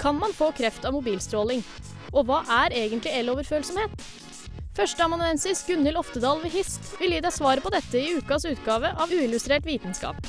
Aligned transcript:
Kan 0.00 0.20
man 0.20 0.34
få 0.36 0.52
kreft 0.54 0.84
av 0.86 0.94
mobilstråling? 0.94 1.64
Og 2.12 2.28
hva 2.28 2.42
er 2.64 2.76
egentlig 2.84 3.14
eloverfølsomhet? 3.18 3.96
Førsteamanuensis 4.76 5.64
Gunhild 5.64 5.96
Oftedal 5.96 6.42
ved 6.42 6.52
HIST 6.52 6.98
vil 7.00 7.16
gi 7.16 7.22
deg 7.24 7.32
svaret 7.32 7.64
på 7.64 7.72
dette 7.72 7.96
i 7.96 8.18
ukas 8.20 8.44
utgave 8.44 8.92
av 8.92 9.12
Uillustrert 9.12 9.64
vitenskap. 9.64 10.20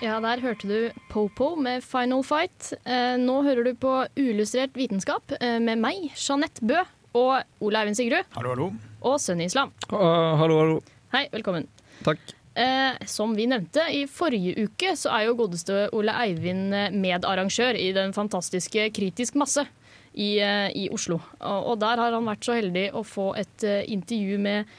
Ja, 0.00 0.16
der 0.24 0.40
hørte 0.40 0.66
du 0.66 1.02
Popo 1.10 1.54
med 1.60 1.84
Final 1.84 2.24
Fight. 2.24 2.72
Eh, 2.88 3.18
nå 3.20 3.42
hører 3.44 3.68
du 3.68 3.74
på 3.76 3.98
Uillustrert 4.16 4.72
vitenskap 4.74 5.36
eh, 5.38 5.58
med 5.60 5.78
meg, 5.78 6.08
Jeanette 6.16 6.64
Bø, 6.64 6.80
og 7.20 7.42
Ole 7.60 7.82
Eivind 7.84 8.00
Sigrud, 8.00 8.24
Hallo, 8.32 8.54
hallo. 8.56 8.72
Og 9.00 9.20
Sunny 9.22 9.48
Islam. 9.50 9.72
hallo, 9.90 10.60
hallo. 10.60 10.78
Hei, 11.14 11.26
velkommen. 11.32 11.66
Takk. 12.06 12.20
Eh, 12.54 12.98
som 13.06 13.34
vi 13.38 13.46
nevnte, 13.46 13.82
i 13.94 14.06
forrige 14.10 14.66
uke 14.66 14.96
så 14.98 15.12
er 15.14 15.28
jo 15.28 15.36
godeste 15.38 15.84
Ole 15.96 16.14
Eivind 16.24 16.74
eh, 16.74 16.90
medarrangør 16.90 17.78
i 17.78 17.92
den 17.96 18.14
fantastiske 18.16 18.88
Kritisk 18.96 19.38
masse 19.38 19.64
i, 20.12 20.38
eh, 20.42 20.68
i 20.74 20.88
Oslo. 20.92 21.20
Og, 21.38 21.70
og 21.72 21.78
der 21.82 22.02
har 22.02 22.16
han 22.16 22.26
vært 22.26 22.46
så 22.46 22.58
heldig 22.58 22.88
å 22.98 23.04
få 23.06 23.30
et 23.38 23.66
eh, 23.66 23.86
intervju 23.94 24.40
med 24.42 24.70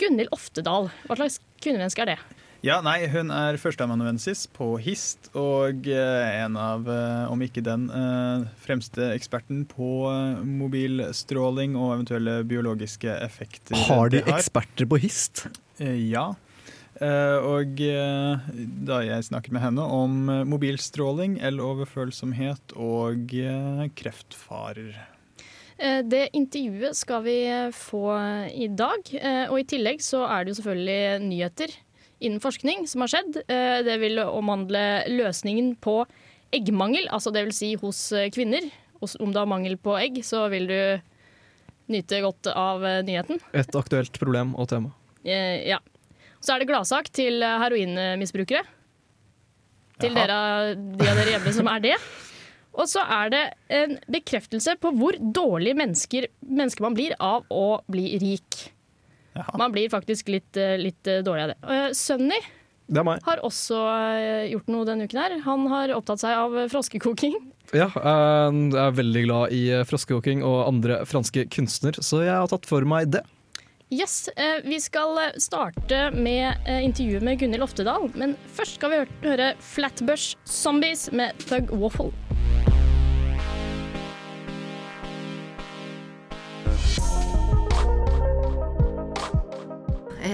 Gunhild 0.00 0.32
Oftedal. 0.34 0.88
Hva 1.04 1.18
slags 1.20 1.40
kvinnemenneske 1.60 2.04
er 2.06 2.14
det? 2.14 2.18
Ja, 2.66 2.80
nei, 2.82 3.04
hun 3.06 3.28
er 3.30 3.54
førsteamanuensis 3.62 4.48
på 4.50 4.72
HIST, 4.82 5.28
og 5.38 5.86
eh, 5.86 6.40
en 6.42 6.56
av, 6.58 6.88
eh, 6.90 7.30
om 7.30 7.38
ikke 7.46 7.62
den, 7.62 7.84
eh, 7.86 8.48
fremste 8.64 9.12
eksperten 9.14 9.60
på 9.70 9.86
mobilstråling 10.42 11.76
og 11.78 11.92
eventuelle 12.00 12.40
biologiske 12.50 13.14
effekter. 13.22 13.78
Har 13.86 14.10
de 14.10 14.24
det 14.24 14.34
eksperter 14.34 14.90
på 14.90 14.98
HIST? 14.98 15.44
Ja. 16.10 16.32
Eh, 16.98 17.38
Og 17.46 17.78
da 17.78 18.98
jeg 19.06 19.28
snakket 19.30 19.54
med 19.54 19.62
henne 19.62 19.86
om 19.86 20.18
mobilstråling, 20.50 21.38
el-overfølsomhet 21.38 22.74
og 22.74 23.30
kreftfarer. 23.94 24.96
Eh, 25.78 26.02
Det 26.02 26.24
intervjuet 26.34 26.96
skal 26.98 27.22
vi 27.22 27.38
få 27.70 28.02
i 28.50 28.66
dag. 28.66 28.98
Og 29.52 29.60
i 29.62 29.68
tillegg 29.76 30.02
så 30.02 30.26
er 30.26 30.42
det 30.42 30.56
jo 30.56 30.62
selvfølgelig 30.64 31.28
nyheter 31.30 31.78
innen 32.20 32.40
forskning 32.42 32.86
som 32.90 33.04
har 33.04 33.12
skjedd. 33.12 33.36
Eh, 33.48 33.82
Det 33.86 33.98
vil 34.02 34.18
omhandle 34.24 35.04
løsningen 35.10 35.76
på 35.80 36.00
eggmangel, 36.54 37.08
altså 37.12 37.32
det 37.34 37.44
vil 37.46 37.52
si 37.56 37.74
hos 37.80 38.12
eh, 38.12 38.30
kvinner. 38.34 38.70
Om 39.00 39.32
du 39.32 39.38
har 39.38 39.46
mangel 39.46 39.76
på 39.78 39.94
egg, 40.00 40.22
så 40.26 40.48
vil 40.50 40.66
du 40.66 40.78
nyte 41.92 42.20
godt 42.24 42.48
av 42.54 42.84
eh, 42.84 43.02
nyheten. 43.06 43.40
Et 43.54 43.76
aktuelt 43.78 44.16
problem 44.18 44.54
og 44.58 44.68
tema. 44.72 44.94
Ja. 45.24 45.78
Så 46.40 46.54
er 46.54 46.62
det 46.62 46.68
gladsak 46.70 47.10
til 47.12 47.42
heroinmisbrukere. 47.42 48.62
Til 49.98 50.14
Jaha. 50.14 50.26
dere, 50.30 50.74
de 50.78 51.08
av 51.10 51.18
dere 51.18 51.32
hjemme 51.34 51.52
som 51.52 51.68
er 51.68 51.80
det. 51.82 51.96
Og 52.78 52.86
så 52.86 53.02
er 53.02 53.32
det 53.34 53.40
en 53.74 53.96
bekreftelse 54.06 54.76
på 54.78 54.92
hvor 54.94 55.16
dårlig 55.18 55.74
mennesker, 55.76 56.28
mennesker 56.46 56.84
man 56.86 56.94
blir 56.94 57.16
av 57.18 57.42
å 57.50 57.80
bli 57.90 58.12
rik. 58.22 58.68
Jaha. 59.38 59.58
Man 59.58 59.72
blir 59.74 59.90
faktisk 59.90 60.28
litt, 60.32 60.56
eh, 60.56 60.76
litt 60.78 61.06
eh, 61.06 61.22
dårlig 61.22 61.42
av 61.42 61.52
det. 61.52 61.58
Eh, 61.74 61.90
Sunny 61.92 62.40
har 62.88 63.42
også 63.44 63.78
gjort 64.48 64.68
noe 64.72 64.86
denne 64.88 65.04
uken 65.04 65.18
her. 65.20 65.34
Han 65.44 65.66
har 65.68 65.92
opptatt 65.92 66.22
seg 66.24 66.36
av 66.36 66.58
froskekoking. 66.72 67.38
Ja, 67.76 67.90
jeg 67.92 68.70
er 68.80 68.94
veldig 68.96 69.22
glad 69.26 69.50
i 69.52 69.58
froskekoking 69.84 70.40
og 70.40 70.62
andre 70.70 71.02
franske 71.04 71.42
kunstner, 71.52 71.98
så 72.00 72.22
jeg 72.24 72.32
har 72.32 72.48
tatt 72.48 72.64
for 72.64 72.86
meg 72.88 73.10
det. 73.12 73.20
Yes, 73.92 74.30
Vi 74.64 74.78
skal 74.80 75.20
starte 75.36 75.98
med 76.16 76.64
intervjuet 76.80 77.26
med 77.28 77.42
Gunhild 77.42 77.66
Oftedal, 77.68 78.08
men 78.16 78.38
først 78.56 78.80
skal 78.80 78.94
vi 78.94 79.02
høre 79.26 79.50
Flatbush 79.60 80.40
Zombies 80.48 81.10
med 81.12 81.36
Thug 81.44 81.76
Waffle. 81.76 82.08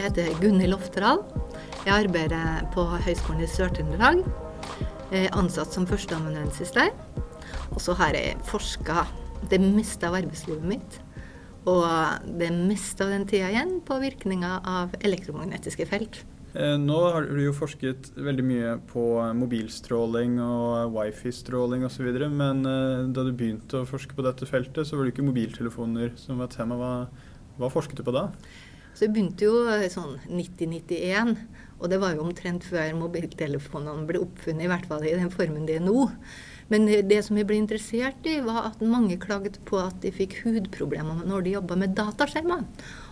Jeg 0.04 0.12
heter 0.12 0.34
Gunhild 0.36 0.74
Oftedal. 0.76 1.22
Jeg 1.86 1.92
arbeider 1.94 2.66
på 2.74 2.82
Høgskolen 3.06 3.40
i 3.40 3.46
Sør-Trøndelag. 3.48 4.18
Ansatt 5.32 5.72
som 5.72 5.86
førsteamanuensis 5.88 6.74
der. 6.76 6.90
Og 7.72 7.78
så 7.80 7.94
har 7.96 8.12
jeg 8.12 8.34
forska 8.44 9.06
det 9.48 9.62
meste 9.64 10.04
av 10.04 10.18
arbeidslivet 10.18 10.66
mitt. 10.68 10.98
Og 11.64 11.88
det 12.36 12.50
meste 12.52 13.06
av 13.06 13.14
den 13.14 13.24
tida 13.30 13.48
igjen 13.48 13.78
på 13.88 13.96
virkninga 14.02 14.58
av 14.74 14.92
elektromagnetiske 15.00 15.88
felt. 15.88 16.20
Eh, 16.52 16.76
Nå 16.76 17.00
har 17.16 17.24
du 17.30 17.40
jo 17.40 17.56
forsket 17.56 18.12
veldig 18.12 18.44
mye 18.44 18.76
på 18.92 19.06
mobilstråling 19.40 20.36
og 20.44 20.92
wifi-stråling 20.98 21.88
osv., 21.88 22.12
men 22.28 22.60
eh, 22.68 23.08
da 23.08 23.24
du 23.24 23.32
begynte 23.32 23.80
å 23.80 23.88
forske 23.88 24.12
på 24.12 24.28
dette 24.28 24.52
feltet, 24.52 24.84
så 24.84 25.00
var 25.00 25.08
det 25.08 25.16
ikke 25.16 25.30
mobiltelefoner 25.32 26.12
som 26.20 26.44
var 26.44 26.52
tema. 26.52 26.76
Hva, 26.76 26.92
hva 27.56 27.72
forsket 27.72 28.04
du 28.04 28.04
på 28.04 28.12
da? 28.12 28.28
Så 28.94 29.06
jeg 29.06 29.14
begynte 29.14 29.46
jo 29.48 29.64
eh, 29.66 29.88
sånn 29.90 30.16
90-91, 30.30 31.36
og 31.82 31.90
det 31.90 31.98
var 32.00 32.14
jo 32.14 32.24
omtrent 32.24 32.64
før 32.66 32.92
mobiltelefonene 32.96 34.06
ble 34.08 34.20
oppfunnet, 34.22 34.64
i 34.64 34.70
hvert 34.70 34.86
fall 34.88 35.04
i 35.04 35.16
den 35.18 35.32
formen 35.34 35.66
de 35.66 35.78
er 35.80 35.82
nå. 35.84 36.06
Men 36.70 36.86
eh, 36.88 37.02
det 37.06 37.18
som 37.26 37.38
jeg 37.38 37.48
ble 37.48 37.58
interessert 37.58 38.28
i, 38.30 38.36
var 38.44 38.70
at 38.70 38.84
mange 38.86 39.18
klaget 39.20 39.58
på 39.68 39.80
at 39.82 39.98
de 40.04 40.14
fikk 40.14 40.38
hudproblemer 40.44 41.24
når 41.26 41.44
de 41.44 41.56
jobba 41.56 41.78
med 41.82 41.96
dataskjermer. 41.98 42.62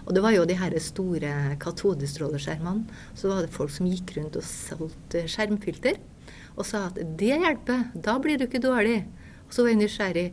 Og 0.07 0.15
det 0.15 0.23
var 0.25 0.35
jo 0.37 0.47
de 0.49 0.59
her 0.59 0.77
store 0.83 1.33
katodestråleskjermene. 1.63 3.03
Så 3.19 3.33
var 3.33 3.43
det 3.43 3.55
folk 3.55 3.75
som 3.75 3.91
gikk 3.91 4.15
rundt 4.19 4.39
og 4.39 4.47
solgte 4.47 5.27
skjermfilter 5.31 5.99
og 6.53 6.67
sa 6.69 6.87
at 6.91 6.99
det 7.19 7.39
hjelper, 7.41 7.87
da 7.95 8.19
blir 8.23 8.39
du 8.39 8.47
ikke 8.47 8.63
dårlig. 8.63 9.03
Og 9.47 9.55
så 9.55 9.65
var 9.65 9.73
jeg 9.73 9.81
nysgjerrig. 9.81 10.27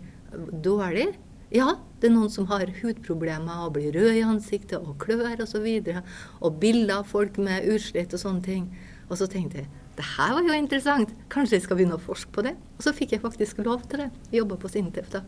Dårlig? 0.64 1.08
Ja, 1.50 1.74
det 2.00 2.12
er 2.12 2.14
noen 2.14 2.30
som 2.30 2.46
har 2.52 2.70
hudproblemer 2.82 3.66
og 3.66 3.74
blir 3.78 3.94
rød 3.96 4.20
i 4.20 4.26
ansiktet 4.26 4.78
og 4.78 5.00
klør 5.02 5.42
osv. 5.42 5.66
Og, 5.66 5.90
så 5.90 6.04
og 6.46 6.60
bilder 6.62 7.02
av 7.02 7.10
folk 7.10 7.40
med 7.42 7.66
utslett 7.74 8.14
og 8.14 8.22
sånne 8.22 8.46
ting. 8.46 8.70
Og 9.10 9.18
så 9.18 9.28
tenkte 9.30 9.64
jeg 9.64 9.72
det 10.00 10.06
her 10.16 10.32
var 10.32 10.46
jo 10.48 10.56
interessant, 10.56 11.10
kanskje 11.28 11.58
jeg 11.58 11.66
skal 11.66 11.76
begynne 11.76 11.98
å 11.98 12.00
forske 12.00 12.32
på 12.32 12.44
det. 12.46 12.54
Og 12.78 12.86
så 12.86 12.94
fikk 12.96 13.18
jeg 13.18 13.24
faktisk 13.24 13.58
lov 13.66 13.82
til 13.92 14.06
det. 14.06 14.12
Jobba 14.32 14.56
på 14.62 14.72
Sintef 14.72 15.10
da. 15.12 15.26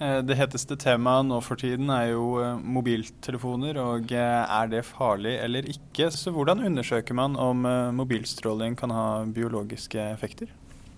Eh, 0.00 0.22
Det 0.24 0.38
heteste 0.38 0.78
temaet 0.80 1.28
nå 1.28 1.42
for 1.44 1.60
tiden 1.60 1.90
er 1.92 2.14
jo 2.14 2.38
eh, 2.40 2.56
mobiltelefoner, 2.56 3.76
og 3.82 4.14
eh, 4.16 4.54
er 4.60 4.70
det 4.72 4.86
farlig 4.88 5.34
eller 5.44 5.68
ikke? 5.68 6.08
Så 6.14 6.32
hvordan 6.32 6.64
undersøker 6.64 7.14
man 7.18 7.36
om 7.36 7.68
mobilstråling 7.98 8.78
kan 8.80 8.94
ha 8.96 9.04
biologiske 9.28 10.00
effekter? 10.14 10.48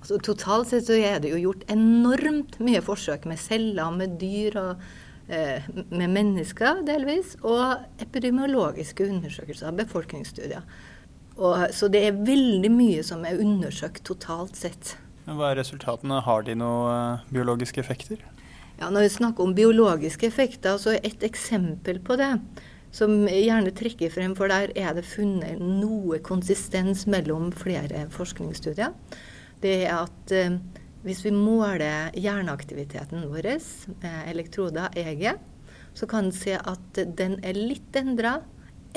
Altså, 0.02 0.18
totalt 0.18 0.72
sett 0.72 0.88
så 0.88 0.96
er 0.98 1.20
det 1.22 1.30
jo 1.30 1.38
gjort 1.44 1.62
enormt 1.70 2.56
mye 2.58 2.80
forsøk 2.82 3.22
med 3.30 3.38
celler, 3.38 3.92
med 3.94 4.16
dyr 4.18 4.56
og 4.58 4.80
eh, 5.30 5.68
med 5.94 6.10
mennesker 6.10 6.80
delvis, 6.88 7.36
og 7.46 7.84
epidemiologiske 8.02 9.06
undersøkelser, 9.06 9.70
befolkningsstudier. 9.78 10.66
Og, 11.38 11.68
så 11.70 11.86
det 11.86 12.02
er 12.08 12.18
veldig 12.18 12.72
mye 12.74 13.04
som 13.06 13.22
er 13.24 13.38
undersøkt 13.38 14.02
totalt 14.08 14.58
sett. 14.58 14.96
Men 15.28 15.38
Hva 15.38 15.52
er 15.52 15.60
resultatene? 15.62 16.18
Har 16.26 16.42
de 16.50 16.58
noen 16.58 16.90
eh, 16.90 17.28
biologiske 17.30 17.78
effekter? 17.84 18.24
Ja, 18.80 18.90
når 18.90 19.06
vi 19.06 19.14
snakker 19.20 19.46
om 19.46 19.54
biologiske 19.54 20.26
effekter, 20.26 20.82
så 20.82 20.96
er 20.96 21.06
et 21.06 21.22
eksempel 21.22 22.02
på 22.02 22.18
det 22.18 22.34
som 22.92 23.22
jeg 23.30 23.46
gjerne 23.46 23.72
trekker 23.72 24.10
frem, 24.12 24.34
for 24.36 24.50
der 24.50 24.74
er 24.74 24.96
det 24.98 25.06
funnet 25.08 25.62
noe 25.62 26.18
konsistens 26.26 27.06
mellom 27.06 27.52
flere 27.56 28.08
forskningsstudier. 28.12 28.90
Det 29.62 29.76
er 29.86 29.94
at 30.00 30.34
eh, 30.34 30.58
hvis 31.06 31.22
vi 31.26 31.32
måler 31.34 32.14
hjerneaktiviteten 32.18 33.28
vår, 33.30 33.46
eh, 33.54 34.22
elektroder 34.30 34.94
EG, 34.98 35.32
så 35.94 36.08
kan 36.08 36.28
en 36.28 36.34
se 36.34 36.56
at 36.56 37.00
den 37.16 37.38
er 37.44 37.58
litt 37.58 37.96
endra 37.98 38.40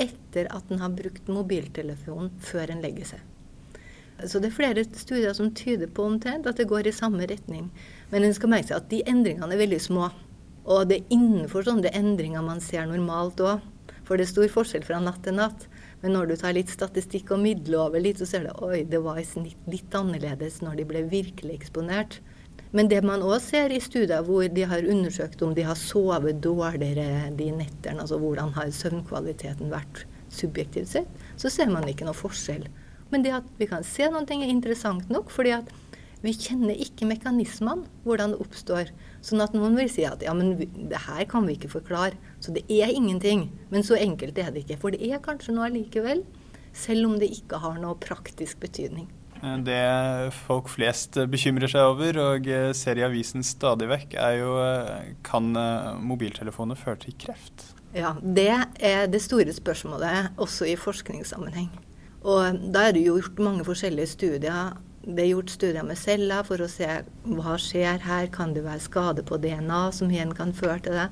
etter 0.00 0.48
at 0.52 0.70
en 0.70 0.82
har 0.82 0.92
brukt 0.96 1.28
mobiltelefonen 1.32 2.30
før 2.44 2.72
en 2.72 2.82
legger 2.84 3.14
seg. 3.14 3.24
Så 4.24 4.40
det 4.40 4.48
er 4.48 4.56
flere 4.56 4.84
studier 4.96 5.34
som 5.36 5.50
tyder 5.56 5.90
på 5.92 6.06
omtrent 6.08 6.46
at 6.48 6.56
det 6.56 6.68
går 6.70 6.88
i 6.88 6.94
samme 6.94 7.26
retning. 7.28 7.68
Men 8.10 8.24
en 8.24 8.36
skal 8.36 8.52
merke 8.52 8.70
seg 8.70 8.78
at 8.78 8.88
de 8.92 9.02
endringene 9.08 9.52
er 9.52 9.60
veldig 9.60 9.80
små. 9.82 10.08
Og 10.66 10.86
det 10.88 10.98
er 10.98 11.16
innenfor 11.18 11.66
sånne 11.66 11.92
endringer 11.94 12.44
man 12.44 12.62
ser 12.64 12.88
normalt 12.88 13.42
òg. 13.44 13.60
For 14.06 14.16
det 14.16 14.26
er 14.26 14.32
stor 14.32 14.54
forskjell 14.54 14.86
fra 14.86 15.02
natt 15.02 15.20
til 15.26 15.36
natt. 15.36 15.66
Men 16.02 16.12
når 16.16 16.30
du 16.30 16.34
tar 16.38 16.54
litt 16.56 16.70
statistikk 16.70 17.32
og 17.34 17.42
midler 17.42 17.86
over 17.86 18.02
litt, 18.02 18.20
så 18.20 18.28
ser 18.28 18.46
du 18.46 18.64
oi, 18.66 18.84
det 18.84 19.00
var 19.04 19.20
i 19.20 19.26
snitt 19.26 19.70
litt 19.70 19.94
annerledes 19.96 20.60
når 20.64 20.80
de 20.80 20.88
ble 20.88 21.04
virkelig 21.10 21.56
eksponert. 21.56 22.18
Men 22.76 22.90
det 22.90 22.98
man 23.06 23.22
òg 23.24 23.38
ser 23.40 23.72
i 23.72 23.80
studier 23.80 24.24
hvor 24.26 24.48
de 24.52 24.66
har 24.68 24.84
undersøkt 24.84 25.42
om 25.44 25.54
de 25.56 25.64
har 25.64 25.78
sovet 25.80 26.42
dårligere 26.44 27.30
de 27.38 27.50
nettene, 27.54 28.02
altså 28.02 28.18
hvordan 28.20 28.52
har 28.56 28.74
søvnkvaliteten 28.74 29.72
vært 29.72 30.04
subjektivt 30.34 30.90
sett, 30.90 31.24
så 31.40 31.50
ser 31.52 31.70
man 31.72 31.86
ikke 31.88 32.08
noe 32.08 32.16
forskjell. 32.16 32.66
Men 33.12 33.22
det 33.24 33.36
at 33.38 33.50
vi 33.60 33.68
kan 33.70 33.86
se 33.86 34.08
noe 34.10 34.26
er 34.26 34.50
interessant 34.50 35.08
nok, 35.12 35.30
fordi 35.32 35.54
at 35.56 35.70
vi 36.24 36.32
kjenner 36.34 36.78
ikke 36.80 37.06
mekanismene, 37.06 37.86
hvordan 38.04 38.34
det 38.34 38.40
oppstår. 38.42 38.90
Sånn 39.26 39.42
at 39.42 39.54
noen 39.56 39.74
vil 39.74 39.88
si 39.90 40.04
at 40.06 40.22
ja, 40.22 40.30
men 40.36 40.54
det 40.60 41.02
her 41.08 41.24
kan 41.26 41.48
vi 41.48 41.56
ikke 41.56 41.72
forklare. 41.72 42.14
Så 42.38 42.54
det 42.54 42.62
er 42.70 42.92
ingenting. 42.94 43.48
Men 43.72 43.82
så 43.86 43.98
enkelt 43.98 44.38
er 44.38 44.52
det 44.54 44.62
ikke. 44.62 44.78
For 44.84 44.94
det 44.94 45.02
er 45.02 45.22
kanskje 45.24 45.56
noe 45.56 45.66
allikevel, 45.66 46.22
selv 46.76 47.08
om 47.08 47.16
det 47.18 47.32
ikke 47.34 47.58
har 47.64 47.80
noe 47.82 47.98
praktisk 47.98 48.60
betydning. 48.62 49.08
Det 49.66 50.32
folk 50.46 50.70
flest 50.72 51.18
bekymrer 51.28 51.68
seg 51.68 51.90
over 51.90 52.18
og 52.22 52.46
ser 52.78 52.96
i 52.96 53.04
avisen 53.04 53.44
stadig 53.44 53.88
vekk, 53.90 54.14
er 54.16 54.38
jo 54.40 54.54
kan 55.26 55.50
mobiltelefoner 56.00 56.78
føre 56.78 57.02
til 57.04 57.18
kreft? 57.20 57.66
Ja, 57.96 58.14
det 58.20 58.48
er 58.80 59.06
det 59.10 59.20
store 59.24 59.52
spørsmålet 59.56 60.38
også 60.40 60.70
i 60.70 60.78
forskningssammenheng. 60.80 61.68
Og 62.26 62.58
da 62.74 62.88
er 62.88 62.96
det 62.96 63.04
gjort 63.06 63.38
mange 63.42 63.64
forskjellige 63.66 64.14
studier. 64.14 64.76
Det 65.06 65.22
er 65.22 65.28
gjort 65.30 65.52
studier 65.54 65.84
med 65.86 65.98
celler 66.00 66.42
for 66.42 66.58
å 66.58 66.66
se 66.66 66.86
hva 67.30 67.52
skjer 67.62 68.00
her. 68.02 68.26
Kan 68.34 68.56
det 68.56 68.64
være 68.64 68.82
skade 68.82 69.22
på 69.26 69.38
DNA 69.38 69.84
som 69.94 70.10
igjen 70.10 70.32
kan 70.34 70.50
føre 70.56 70.80
til 70.82 70.98
det? 70.98 71.04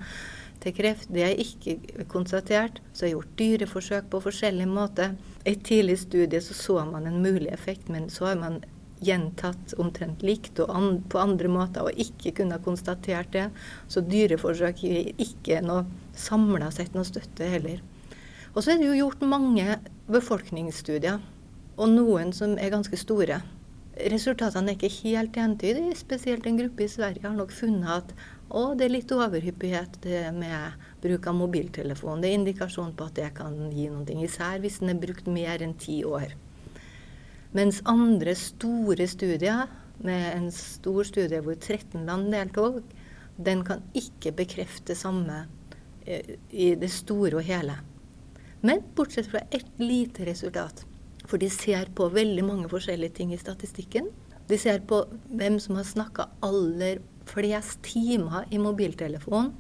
Til 0.65 0.75
kreft. 0.75 1.07
Det 1.15 1.23
er 1.23 1.39
ikke 1.39 2.07
konstatert. 2.11 2.81
Så 2.91 3.07
er 3.07 3.13
gjort 3.13 3.37
dyreforsøk 3.39 4.11
på 4.11 4.23
forskjellig 4.25 4.67
måte. 4.67 5.13
I 5.45 5.55
et 5.55 5.63
tidlig 5.69 6.01
studie 6.03 6.43
så, 6.43 6.59
så 6.59 6.81
man 6.91 7.07
en 7.07 7.23
mulig 7.23 7.53
effekt, 7.55 7.87
men 7.87 8.11
så 8.11 8.33
har 8.33 8.43
man 8.43 8.59
gjentatt 9.05 9.77
omtrent 9.79 10.27
likt 10.27 10.59
og 10.65 10.75
an 10.75 11.01
på 11.13 11.21
andre 11.21 11.51
måter 11.53 11.87
og 11.87 12.01
ikke 12.01 12.35
kunne 12.41 12.59
konstatert 12.67 13.31
det. 13.31 13.47
Så 13.87 14.03
dyreforsøk 14.03 14.83
gir 14.83 15.13
ikke 15.23 15.63
noe 15.63 15.87
samla 16.19 16.75
sett 16.75 16.99
noe 16.99 17.07
støtte 17.07 17.47
heller. 17.47 17.79
Og 18.55 18.63
så 18.63 18.75
er 18.75 18.83
det 18.83 18.91
jo 18.91 19.03
gjort 19.05 19.23
mange 19.23 19.79
befolkningsstudier, 20.11 21.23
og 21.75 21.91
noen 21.91 22.35
som 22.35 22.59
er 22.59 22.75
ganske 22.75 22.99
store. 22.99 23.45
Resultatene 23.95 24.73
er 24.73 24.79
ikke 24.79 25.05
helt 25.05 25.37
entydige. 25.39 25.95
Spesielt 25.95 26.47
en 26.51 26.57
gruppe 26.59 26.83
i 26.83 26.91
Sverige 26.91 27.23
har 27.29 27.37
nok 27.37 27.53
funnet 27.55 27.93
at 27.95 28.15
å, 28.51 28.73
det 28.75 28.89
er 28.89 28.95
litt 28.97 29.13
overhyppighet 29.15 30.01
med 30.35 30.87
bruk 31.03 31.29
av 31.31 31.37
mobiltelefon. 31.39 32.23
Det 32.23 32.31
er 32.31 32.41
indikasjon 32.41 32.95
på 32.99 33.07
at 33.07 33.21
det 33.21 33.31
kan 33.39 33.55
gi 33.71 33.87
noe, 33.93 34.19
især 34.27 34.59
hvis 34.63 34.81
den 34.83 34.95
er 34.95 35.01
brukt 35.03 35.31
mer 35.31 35.63
enn 35.63 35.77
ti 35.79 36.01
år. 36.07 36.35
Mens 37.55 37.81
andre 37.87 38.35
store 38.39 39.07
studier, 39.11 39.71
med 40.03 40.25
en 40.35 40.49
stor 40.51 41.07
studie 41.07 41.39
hvor 41.39 41.55
13 41.55 42.03
land 42.09 42.33
deltok, 42.35 42.81
den 43.39 43.63
kan 43.67 43.85
ikke 43.95 44.33
bekrefte 44.35 44.97
samme 44.99 45.45
i 46.05 46.73
det 46.79 46.91
store 46.91 47.39
og 47.39 47.47
hele. 47.47 47.77
Men 48.65 48.83
bortsett 48.97 49.31
fra 49.31 49.45
ett 49.55 49.71
lite 49.79 50.27
resultat. 50.27 50.83
For 51.25 51.41
de 51.41 51.49
ser 51.53 51.89
på 51.97 52.11
veldig 52.13 52.45
mange 52.45 52.71
forskjellige 52.73 53.17
ting 53.21 53.33
i 53.35 53.41
statistikken. 53.41 54.11
De 54.49 54.59
ser 54.61 54.83
på 54.89 55.05
hvem 55.33 55.57
som 55.63 55.79
har 55.79 55.89
snakka 55.89 56.29
aller 56.45 57.01
flest 57.29 57.81
timer 57.87 58.45
i 58.53 58.61
mobiltelefon. 58.61 59.55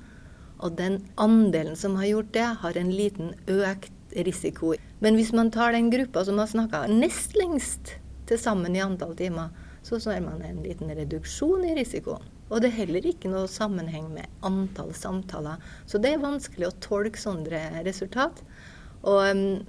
Og 0.60 0.76
den 0.78 1.00
andelen 1.20 1.76
som 1.76 1.96
har 1.98 2.10
gjort 2.10 2.32
det, 2.36 2.48
har 2.60 2.78
en 2.78 2.92
liten 2.92 3.32
økt 3.50 3.92
risiko. 4.14 4.74
Men 5.00 5.16
hvis 5.18 5.32
man 5.32 5.50
tar 5.50 5.72
den 5.74 5.90
gruppa 5.90 6.24
som 6.24 6.38
har 6.38 6.50
snakka 6.52 6.84
nest 6.92 7.34
lengst 7.36 7.96
til 8.28 8.40
sammen 8.40 8.76
i 8.76 8.84
antall 8.84 9.16
timer, 9.18 9.50
så 9.84 9.98
ser 10.00 10.22
man 10.24 10.42
en 10.44 10.62
liten 10.64 10.92
reduksjon 10.96 11.64
i 11.68 11.74
risikoen. 11.76 12.22
Og 12.52 12.60
det 12.60 12.70
er 12.70 12.84
heller 12.84 13.06
ikke 13.08 13.30
noe 13.32 13.48
sammenheng 13.50 14.06
med 14.14 14.30
antall 14.44 14.92
samtaler. 14.96 15.60
Så 15.88 15.98
det 16.00 16.14
er 16.14 16.22
vanskelig 16.22 16.68
å 16.68 16.76
tolke 16.84 17.20
sånne 17.20 17.82
resultat. 17.86 18.42
Og 19.04 19.20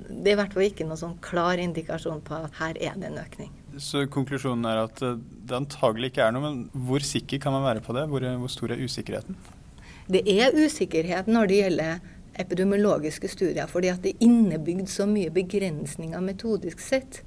det 0.08 0.32
er 0.32 0.34
i 0.36 0.40
hvert 0.40 0.56
fall 0.56 0.66
ikke 0.70 0.88
noen 0.88 1.02
sånn 1.02 1.18
klar 1.24 1.60
indikasjon 1.60 2.24
på 2.24 2.38
at 2.48 2.56
her 2.62 2.80
er 2.80 2.96
det 3.00 3.10
en 3.10 3.20
økning. 3.20 3.52
Så 3.84 4.06
konklusjonen 4.08 4.64
er 4.70 4.86
at 4.86 5.02
uh, 5.04 5.18
det 5.20 5.58
antagelig 5.58 6.14
ikke 6.14 6.24
er 6.24 6.36
noe, 6.36 6.46
men 6.46 6.86
hvor 6.88 7.04
sikker 7.04 7.42
kan 7.44 7.56
man 7.56 7.66
være 7.66 7.84
på 7.84 7.96
det? 7.98 8.06
Hvor, 8.12 8.24
uh, 8.24 8.38
hvor 8.40 8.52
stor 8.54 8.72
er 8.72 8.80
usikkerheten? 8.80 9.36
Det 10.08 10.22
er 10.32 10.56
usikkerhet 10.56 11.28
når 11.28 11.50
det 11.52 11.60
gjelder 11.60 12.04
epidemiologiske 12.40 13.28
studier, 13.32 13.68
fordi 13.68 13.92
at 13.92 14.04
det 14.04 14.14
er 14.14 14.28
innebygd 14.28 14.92
så 14.92 15.08
mye 15.10 15.32
begrensninger 15.34 16.24
metodisk 16.24 16.84
sett. 16.84 17.22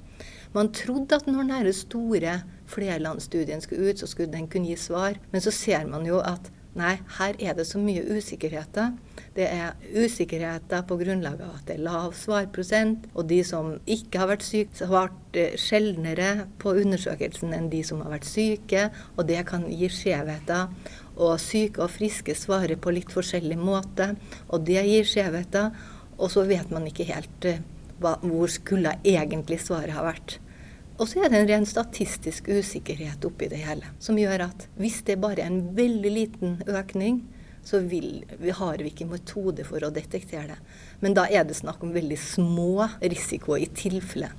Man 0.53 0.71
trodde 0.73 1.17
at 1.17 1.27
når 1.29 1.45
denne 1.45 1.73
store 1.75 2.39
flerlandsstudien 2.69 3.61
skulle 3.61 3.91
ut, 3.91 4.01
så 4.01 4.09
skulle 4.09 4.33
den 4.33 4.47
kunne 4.49 4.69
gi 4.69 4.77
svar. 4.79 5.19
Men 5.33 5.45
så 5.45 5.53
ser 5.53 5.85
man 5.89 6.05
jo 6.09 6.21
at 6.25 6.49
nei, 6.77 6.95
her 7.17 7.37
er 7.41 7.55
det 7.57 7.65
så 7.67 7.79
mye 7.81 8.03
usikkerheter. 8.05 8.93
Det 9.35 9.47
er 9.47 9.77
usikkerheter 9.95 10.83
på 10.87 10.97
grunnlag 10.99 11.41
av 11.41 11.57
at 11.57 11.67
det 11.69 11.77
er 11.77 11.85
lav 11.85 12.13
svarprosent, 12.17 13.07
og 13.15 13.29
de 13.31 13.39
som 13.47 13.71
ikke 13.89 14.21
har 14.21 14.31
vært 14.31 14.45
syke, 14.45 14.85
har 14.85 15.09
vært 15.09 15.39
sjeldnere 15.61 16.29
på 16.61 16.75
undersøkelsen 16.81 17.55
enn 17.57 17.69
de 17.73 17.81
som 17.87 18.03
har 18.03 18.13
vært 18.13 18.29
syke, 18.29 18.89
og 19.17 19.29
det 19.29 19.41
kan 19.49 19.65
gi 19.69 19.89
skjevheter. 19.93 20.69
Og 21.19 21.35
syke 21.41 21.83
og 21.83 21.91
friske 21.91 22.35
svarer 22.37 22.79
på 22.79 22.93
litt 22.95 23.11
forskjellig 23.11 23.57
måte, 23.59 24.13
og 24.47 24.67
det 24.67 24.85
gir 24.87 25.07
skjevheter. 25.07 25.73
Og 26.19 26.31
så 26.31 26.43
vet 26.47 26.71
man 26.71 26.87
ikke 26.87 27.07
helt 27.07 27.47
eh, 27.47 27.61
hva, 27.99 28.17
hvor 28.23 28.51
skulle 28.51 28.97
egentlig 29.07 29.59
svaret 29.63 29.95
ha 29.95 30.03
vært. 30.03 30.39
Og 30.99 31.07
så 31.07 31.23
er 31.23 31.31
det 31.31 31.39
en 31.39 31.47
ren 31.47 31.65
statistisk 31.67 32.49
usikkerhet 32.51 33.23
oppi 33.23 33.47
det 33.47 33.61
hele, 33.63 33.87
som 34.03 34.19
gjør 34.19 34.49
at 34.49 34.65
hvis 34.79 34.99
det 35.07 35.21
bare 35.23 35.45
er 35.45 35.47
en 35.47 35.61
veldig 35.77 36.11
liten 36.11 36.57
økning, 36.67 37.21
så 37.63 37.79
vil, 37.79 38.25
vi 38.39 38.51
har 38.55 38.79
vi 38.79 38.89
ikke 38.89 39.07
metode 39.07 39.63
for 39.67 39.83
å 39.83 39.91
detektere 39.93 40.47
det. 40.51 40.57
Men 41.03 41.15
da 41.15 41.25
er 41.29 41.45
det 41.47 41.57
snakk 41.59 41.83
om 41.85 41.93
veldig 41.95 42.17
små 42.19 42.87
risikoer 42.99 43.63
i 43.63 43.69
tilfelle. 43.77 44.31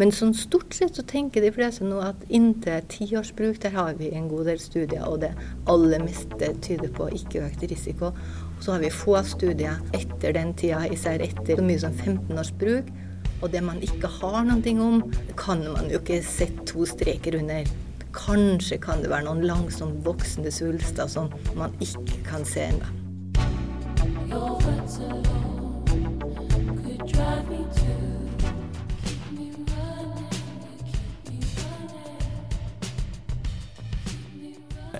Men 0.00 0.10
sånn 0.14 0.32
stort 0.34 0.74
sett 0.74 0.96
så 0.98 1.04
tenker 1.06 1.44
de 1.44 1.52
fleste 1.54 1.86
nå 1.86 2.00
at 2.02 2.24
inntil 2.26 2.82
tiårsbruk, 2.90 3.60
der 3.62 3.76
har 3.76 3.92
vi 4.00 4.10
en 4.16 4.26
god 4.30 4.50
del 4.50 4.58
studier, 4.62 5.04
og 5.06 5.20
det 5.22 5.30
aller 5.70 6.02
meste 6.02 6.50
tyder 6.64 6.90
på 6.96 7.10
ikke 7.20 7.44
økt 7.46 7.66
risiko. 7.70 8.10
Og 8.56 8.64
så 8.64 8.74
har 8.74 8.82
vi 8.82 8.90
få 8.94 9.18
studier 9.26 9.78
etter 9.94 10.34
den 10.34 10.56
tida, 10.58 10.82
især 10.90 11.22
etter 11.22 11.60
så 11.60 11.66
mye 11.66 11.84
som 11.84 11.94
15 11.94 12.42
års 12.42 12.54
bruk, 12.58 12.90
og 13.40 13.52
det 13.52 13.62
man 13.64 13.80
ikke 13.84 14.08
har 14.20 14.44
noe 14.46 14.74
om, 14.84 15.02
kan 15.38 15.62
man 15.72 15.88
jo 15.90 16.00
ikke 16.00 16.20
sette 16.24 16.66
to 16.68 16.86
streker 16.88 17.38
under. 17.40 17.68
Kanskje 18.14 18.80
kan 18.82 19.04
det 19.04 19.10
være 19.12 19.28
noen 19.28 19.44
langsomt 19.46 20.02
voksende 20.04 20.52
svulster 20.52 21.08
som 21.08 21.30
man 21.56 21.74
ikke 21.80 22.20
kan 22.26 22.44
se 22.44 22.68
ennå. 22.68 22.96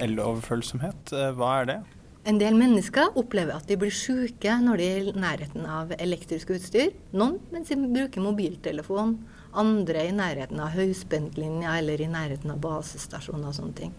Eloverfølsomhet, 0.01 1.13
eh, 1.13 1.33
hva 1.37 1.57
er 1.61 1.67
det? 1.69 1.81
En 2.31 2.39
del 2.39 2.55
mennesker 2.55 3.17
opplever 3.19 3.57
at 3.57 3.67
de 3.67 3.75
blir 3.81 3.91
syke 3.91 4.53
når 4.63 4.79
de 4.79 4.85
er 4.87 5.07
i 5.11 5.13
nærheten 5.19 5.65
av 5.67 5.91
elektrisk 5.97 6.53
utstyr. 6.55 6.93
Noen 7.17 7.41
mens 7.51 7.73
de 7.73 7.79
bruker 7.81 8.23
mobiltelefon, 8.23 9.17
andre 9.59 10.05
i 10.07 10.13
nærheten 10.15 10.61
av 10.63 10.77
høyspentlinja 10.77 11.73
eller 11.81 11.99
i 11.99 12.07
nærheten 12.13 12.53
av 12.55 12.61
basestasjoner 12.63 13.51
og 13.51 13.57
sånne 13.57 13.79
ting. 13.81 13.97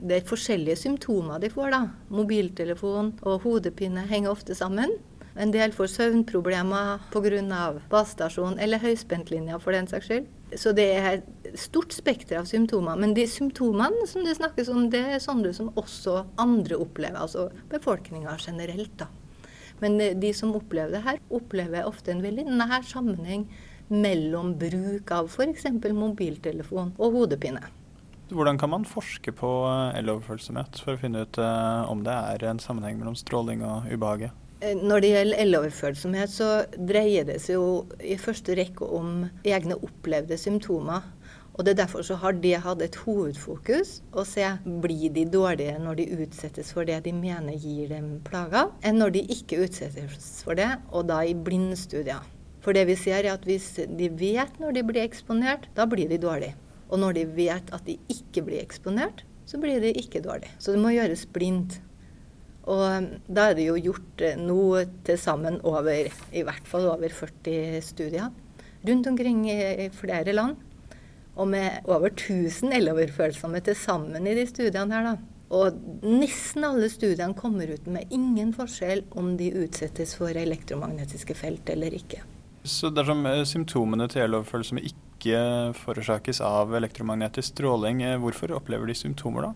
Det 0.00 0.16
er 0.16 0.30
forskjellige 0.30 0.78
symptomer 0.80 1.42
de 1.42 1.50
får. 1.52 1.74
da. 1.74 1.82
Mobiltelefon 2.08 3.12
og 3.20 3.44
hodepine 3.44 4.06
henger 4.08 4.32
ofte 4.32 4.56
sammen. 4.56 4.96
En 5.36 5.52
del 5.52 5.76
får 5.76 5.92
søvnproblemer 5.98 7.04
pga. 7.12 7.80
basestasjon 7.90 8.58
eller 8.58 8.80
høyspentlinja 8.80 9.60
for 9.60 9.72
den 9.72 9.90
saks 9.90 10.08
skyld. 10.08 10.26
Så 10.56 10.72
det 10.72 10.88
er 10.94 11.22
stort 11.58 11.92
spekter 11.94 12.40
av 12.40 12.48
symptomer. 12.50 12.98
Men 13.00 13.14
de 13.16 13.26
symptomene 13.30 14.06
som 14.10 14.24
det 14.26 14.36
snakkes 14.38 14.70
om, 14.72 14.88
det 14.92 15.02
er 15.16 15.22
sånne 15.22 15.52
som 15.56 15.70
også 15.80 16.20
andre 16.40 16.78
opplever. 16.80 17.20
Altså 17.20 17.48
befolkninga 17.72 18.36
generelt, 18.42 18.96
da. 19.00 19.10
Men 19.82 19.98
de 19.98 20.30
som 20.36 20.54
opplever 20.54 20.94
det 20.94 21.04
her, 21.04 21.22
opplever 21.34 21.86
ofte 21.88 22.12
en 22.14 22.22
veldig 22.24 22.46
nær 22.46 22.84
sammenheng 22.86 23.48
mellom 23.92 24.54
bruk 24.58 25.10
av 25.12 25.28
f.eks. 25.28 25.66
mobiltelefon 25.92 26.94
og 26.96 27.18
hodepine. 27.18 27.64
Hvordan 28.32 28.56
kan 28.58 28.70
man 28.72 28.86
forske 28.88 29.34
på 29.36 29.50
eloverfølsomhet 29.98 30.80
for 30.80 30.94
å 30.94 31.00
finne 31.02 31.26
ut 31.26 31.36
uh, 31.38 31.84
om 31.90 32.00
det 32.06 32.14
er 32.14 32.46
en 32.48 32.62
sammenheng 32.62 32.96
mellom 33.00 33.18
stråling 33.18 33.60
og 33.66 33.90
ubehaget? 33.92 34.32
Eh, 34.64 34.72
når 34.80 35.02
det 35.04 35.10
gjelder 35.10 35.42
eloverfølsomhet, 35.44 36.32
så 36.32 36.48
dreier 36.72 37.26
det 37.28 37.36
seg 37.44 37.58
jo 37.58 37.66
i 38.00 38.16
første 38.20 38.56
rekke 38.56 38.88
om 38.96 39.26
egne 39.44 39.76
opplevde 39.76 40.38
symptomer. 40.40 41.04
Og 41.54 41.62
det 41.62 41.74
er 41.74 41.84
derfor 41.84 42.02
så 42.02 42.16
har 42.18 42.34
det 42.42 42.56
hatt 42.64 42.82
et 42.82 42.96
hovedfokus 43.04 44.00
å 44.10 44.24
se 44.26 44.46
blir 44.82 45.12
de 45.14 45.22
dårligere 45.30 45.78
når 45.82 46.00
de 46.00 46.06
utsettes 46.24 46.72
for 46.74 46.86
det 46.88 46.98
de 47.04 47.12
mener 47.14 47.54
gir 47.54 47.92
dem 47.92 48.16
plager, 48.26 48.72
enn 48.82 48.98
når 48.98 49.14
de 49.14 49.22
ikke 49.36 49.60
utsettes 49.62 50.42
for 50.42 50.58
det, 50.58 50.72
og 50.90 51.06
da 51.12 51.20
i 51.22 51.36
blindstudier. 51.36 52.26
For 52.64 52.74
det 52.74 52.86
vi 52.88 52.98
ser 52.98 53.22
er 53.22 53.36
at 53.36 53.46
hvis 53.46 53.68
de 53.86 54.10
vet 54.18 54.58
når 54.58 54.74
de 54.74 54.84
blir 54.88 55.04
eksponert, 55.04 55.68
da 55.76 55.86
blir 55.86 56.10
de 56.10 56.18
dårlige. 56.18 56.56
Og 56.90 56.98
når 57.00 57.18
de 57.20 57.24
vet 57.36 57.70
at 57.76 57.86
de 57.86 57.98
ikke 58.10 58.42
blir 58.46 58.62
eksponert, 58.62 59.22
så 59.46 59.60
blir 59.60 59.82
de 59.82 59.92
ikke 60.00 60.24
dårlige. 60.24 60.54
Så 60.58 60.74
det 60.74 60.80
må 60.82 60.94
gjøres 60.94 61.26
blindt. 61.30 61.78
Og 62.64 63.10
da 63.28 63.50
er 63.50 63.58
det 63.58 63.66
jo 63.68 63.76
gjort 63.90 64.22
eh, 64.24 64.38
noe 64.40 64.86
til 65.04 65.18
sammen 65.20 65.58
over 65.68 66.08
i 66.32 66.44
hvert 66.46 66.66
fall 66.68 66.88
over 66.88 67.12
40 67.12 67.82
studier 67.84 68.30
rundt 68.88 69.08
omkring 69.08 69.44
i 69.52 69.90
flere 69.92 70.32
land. 70.32 70.56
Og 71.34 71.48
med 71.50 71.86
over 71.90 72.12
1000 72.12 72.74
eleverfølsomme 72.76 73.60
til 73.64 73.76
sammen 73.78 74.26
i 74.26 74.36
de 74.38 74.46
studiene 74.46 74.94
her, 74.94 75.08
da. 75.12 75.16
Og 75.54 75.76
nesten 76.02 76.64
alle 76.66 76.88
studiene 76.90 77.36
kommer 77.38 77.70
ut 77.74 77.86
med 77.90 78.10
ingen 78.14 78.52
forskjell 78.56 79.04
om 79.18 79.34
de 79.38 79.50
utsettes 79.64 80.14
for 80.18 80.34
elektromagnetiske 80.34 81.36
felt 81.38 81.68
eller 81.70 81.94
ikke. 81.94 82.22
Så 82.64 82.88
dersom 82.94 83.26
eh, 83.28 83.42
symptomene 83.44 84.08
til 84.08 84.24
eloverfølsomme 84.24 84.82
ikke 84.88 85.74
forårsakes 85.76 86.40
av 86.44 86.72
elektromagnetisk 86.74 87.52
stråling, 87.52 88.02
eh, 88.02 88.16
hvorfor 88.20 88.56
opplever 88.56 88.88
de 88.88 88.96
symptomer 88.96 89.50
da? 89.50 89.52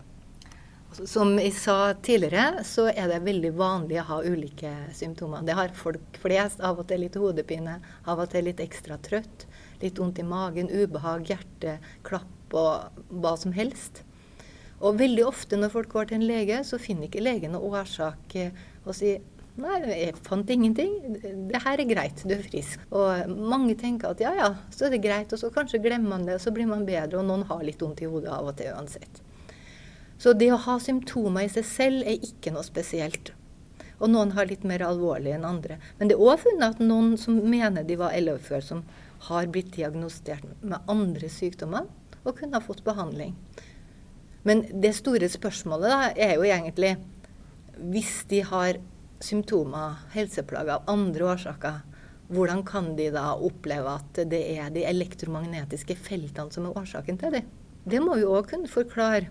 Som 1.05 1.35
jeg 1.37 1.53
sa 1.53 1.93
tidligere, 1.93 2.63
så 2.65 2.87
er 2.89 3.11
det 3.11 3.19
veldig 3.25 3.51
vanlig 3.57 3.99
å 4.01 4.07
ha 4.07 4.17
ulike 4.25 4.71
symptomer. 4.97 5.43
Det 5.45 5.55
har 5.57 5.73
folk 5.77 6.17
flest. 6.21 6.63
Av 6.65 6.81
og 6.81 6.87
til 6.89 7.03
litt 7.05 7.17
hodepine, 7.19 7.77
av 8.09 8.21
og 8.23 8.31
til 8.33 8.47
litt 8.49 8.61
ekstra 8.63 8.97
trøtt, 9.05 9.45
litt 9.83 9.99
vondt 9.99 10.21
i 10.21 10.27
magen, 10.27 10.69
ubehag, 10.69 11.25
hjerteklapp 11.29 12.55
og 12.59 13.01
hva 13.21 13.33
som 13.39 13.53
helst. 13.55 14.03
Og 14.79 14.99
veldig 14.99 15.25
ofte 15.27 15.59
når 15.59 15.73
folk 15.73 15.91
går 15.91 16.09
til 16.09 16.19
en 16.19 16.29
lege, 16.29 16.61
så 16.63 16.79
finner 16.79 17.09
ikke 17.09 17.23
legen 17.23 17.53
noen 17.55 17.81
årsak 17.81 18.39
og 18.85 18.95
sier 18.95 19.19
Nei, 19.59 19.79
jeg 19.91 20.13
fant 20.23 20.47
ingenting. 20.53 20.93
Det 21.49 21.59
her 21.65 21.81
er 21.81 21.89
greit, 21.89 22.21
du 22.23 22.31
er 22.31 22.43
frisk. 22.45 22.79
Og 22.95 23.27
mange 23.27 23.73
tenker 23.75 24.13
at 24.13 24.21
ja 24.23 24.31
ja, 24.37 24.53
så 24.71 24.87
er 24.87 24.93
det 24.93 25.01
greit. 25.03 25.33
Og 25.35 25.41
så 25.41 25.49
kanskje 25.51 25.81
glemmer 25.83 26.13
man 26.13 26.23
det, 26.27 26.37
og 26.37 26.43
så 26.45 26.53
blir 26.55 26.69
man 26.69 26.85
bedre. 26.87 27.19
Og 27.19 27.27
noen 27.27 27.43
har 27.49 27.65
litt 27.67 27.81
vondt 27.83 27.99
i 28.05 28.07
hodet 28.07 28.31
av 28.31 28.47
og 28.47 28.55
til 28.55 28.71
uansett. 28.71 29.19
Så 30.19 30.31
det 30.35 30.47
å 30.51 30.61
ha 30.63 30.77
symptomer 30.83 31.47
i 31.47 31.51
seg 31.51 31.67
selv 31.67 32.07
er 32.07 32.23
ikke 32.23 32.53
noe 32.55 32.63
spesielt. 32.67 33.33
Og 33.99 34.11
noen 34.11 34.31
har 34.35 34.47
litt 34.47 34.63
mer 34.67 34.83
alvorlig 34.87 35.35
enn 35.35 35.47
andre. 35.47 35.79
Men 35.99 36.07
det 36.07 36.15
er 36.15 36.23
òg 36.23 36.39
funnet 36.45 36.77
at 36.77 36.83
noen 36.83 37.17
som 37.19 37.39
mener 37.43 37.87
de 37.87 37.99
var 37.99 38.15
11 38.15 38.39
før, 38.47 38.63
som 38.63 38.83
har 39.27 39.49
blitt 39.51 39.73
diagnostisert 39.75 40.45
med 40.61 40.85
andre 40.91 41.29
sykdommer 41.31 41.89
og 42.23 42.37
kunne 42.37 42.55
ha 42.55 42.63
fått 42.63 42.85
behandling. 42.85 43.35
Men 44.47 44.63
det 44.81 44.93
store 44.97 45.27
spørsmålet 45.31 45.91
da, 45.91 45.99
er 46.15 46.37
jo 46.37 46.47
egentlig 46.47 46.95
hvis 47.91 48.23
de 48.31 48.41
har 48.47 48.79
symptomer, 49.23 49.99
helseplager 50.15 50.77
av 50.77 50.91
andre 50.91 51.27
årsaker, 51.33 51.81
hvordan 52.29 52.61
kan 52.67 52.93
de 52.97 53.09
da 53.11 53.31
oppleve 53.35 53.95
at 53.99 54.21
det 54.31 54.41
er 54.55 54.69
de 54.73 54.85
elektromagnetiske 54.87 55.97
feltene 55.97 56.53
som 56.53 56.67
er 56.69 56.77
årsaken 56.77 57.17
til 57.19 57.39
det? 57.39 57.43
Det 57.87 57.99
må 58.03 58.17
vi 58.19 58.25
òg 58.27 58.49
kunne 58.51 58.69
forklare. 58.69 59.29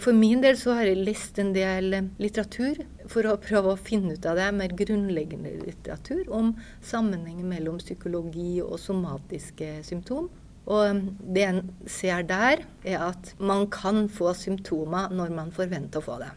For 0.00 0.16
min 0.16 0.40
del 0.42 0.56
så 0.58 0.74
har 0.78 0.88
jeg 0.88 1.04
lest 1.06 1.38
en 1.38 1.52
del 1.54 1.92
litteratur 2.18 2.80
for 3.10 3.28
å 3.28 3.36
prøve 3.40 3.74
å 3.74 3.80
finne 3.80 4.16
ut 4.16 4.26
av 4.26 4.38
det, 4.40 4.48
mer 4.56 4.74
grunnleggende 4.74 5.52
litteratur 5.60 6.26
om 6.32 6.54
sammenhengen 6.84 7.46
mellom 7.52 7.78
psykologi 7.82 8.58
og 8.64 8.80
somatiske 8.82 9.76
symptom. 9.86 10.30
Og 10.64 11.02
det 11.36 11.44
en 11.44 11.60
ser 11.86 12.24
der, 12.26 12.64
er 12.82 13.08
at 13.12 13.34
man 13.38 13.68
kan 13.70 14.08
få 14.08 14.32
symptomer 14.36 15.12
når 15.12 15.34
man 15.36 15.52
forventer 15.54 16.00
å 16.00 16.08
få 16.08 16.20
det. 16.24 16.32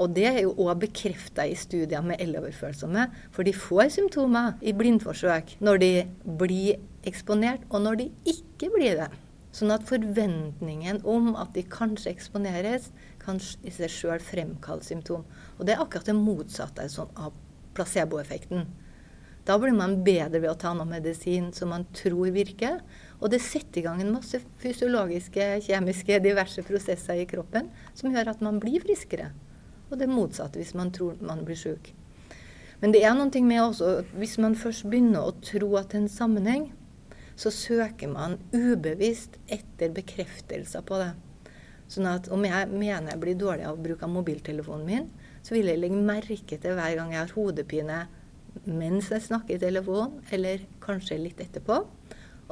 Og 0.00 0.14
det 0.16 0.24
er 0.24 0.38
jo 0.46 0.54
òg 0.64 0.86
bekrefta 0.86 1.44
i 1.44 1.56
studier 1.58 2.04
med 2.04 2.20
eloverfølsomme, 2.24 3.10
for 3.30 3.44
de 3.44 3.52
får 3.52 3.92
symptomer 3.98 4.56
i 4.64 4.72
blindforsøk 4.76 5.58
når 5.60 5.82
de 5.82 5.92
blir 6.40 6.80
eksponert, 7.04 7.66
og 7.68 7.84
når 7.84 8.00
de 8.00 8.08
ikke 8.32 8.72
blir 8.72 9.04
det. 9.04 9.12
Sånn 9.52 9.72
at 9.74 9.84
forventningen 9.84 11.02
om 11.08 11.34
at 11.36 11.52
de 11.56 11.64
kanskje 11.68 12.14
eksponeres, 12.14 12.90
kan 13.22 13.38
i 13.62 13.70
seg 13.70 13.92
sjøl 13.92 14.22
fremkalle 14.24 14.84
symptom. 14.84 15.26
Og 15.58 15.66
det 15.68 15.76
er 15.76 15.82
akkurat 15.84 16.08
det 16.08 16.16
motsatte 16.18 16.86
av 16.98 17.36
placeboeffekten. 17.76 18.64
Da 19.44 19.56
blir 19.58 19.74
man 19.74 20.00
bedre 20.06 20.38
ved 20.38 20.50
å 20.52 20.58
ta 20.58 20.70
noe 20.74 20.86
medisin 20.86 21.50
som 21.54 21.72
man 21.74 21.84
tror 21.96 22.30
virker. 22.34 22.78
Og 23.18 23.32
det 23.32 23.42
setter 23.42 23.80
i 23.80 23.86
gang 23.86 24.02
en 24.02 24.14
masse 24.14 24.38
fysiologiske, 24.62 25.48
kjemiske, 25.66 26.20
diverse 26.22 26.62
prosesser 26.66 27.18
i 27.18 27.26
kroppen 27.30 27.70
som 27.98 28.14
gjør 28.14 28.32
at 28.32 28.44
man 28.44 28.60
blir 28.62 28.84
friskere. 28.84 29.32
Og 29.90 29.98
det 29.98 30.08
motsatte 30.10 30.62
hvis 30.62 30.76
man 30.78 30.94
tror 30.94 31.18
man 31.20 31.42
blir 31.46 31.58
syk. 31.58 31.90
Men 32.82 32.94
det 32.94 33.02
er 33.06 33.14
noe 33.18 33.42
med 33.46 33.62
også 33.62 33.90
hvis 34.18 34.38
man 34.42 34.56
først 34.58 34.86
begynner 34.90 35.26
å 35.26 35.34
tro 35.42 35.74
at 35.78 35.90
det 35.90 35.98
er 35.98 36.04
en 36.04 36.10
sammenheng, 36.10 36.70
så 37.42 37.50
søker 37.50 38.10
man 38.10 38.38
ubevisst 38.54 39.38
etter 39.50 39.90
bekreftelser 39.94 40.84
på 40.86 41.00
det. 41.02 41.12
Sånn 41.90 42.06
at 42.08 42.28
om 42.32 42.44
jeg 42.46 42.68
mener 42.70 43.10
jeg 43.12 43.20
blir 43.20 43.38
dårlig 43.40 43.66
av 43.68 43.80
bruk 43.82 44.04
av 44.06 44.12
mobiltelefonen 44.14 44.86
min, 44.86 45.08
så 45.42 45.56
vil 45.56 45.68
jeg 45.68 45.80
legge 45.82 46.04
merke 46.06 46.58
til 46.60 46.76
hver 46.78 46.94
gang 46.98 47.10
jeg 47.12 47.24
har 47.24 47.34
hodepine 47.34 48.02
mens 48.68 49.08
jeg 49.10 49.24
snakker 49.24 49.56
i 49.56 49.62
telefon, 49.62 50.18
eller 50.30 50.62
kanskje 50.84 51.16
litt 51.18 51.40
etterpå, 51.40 51.78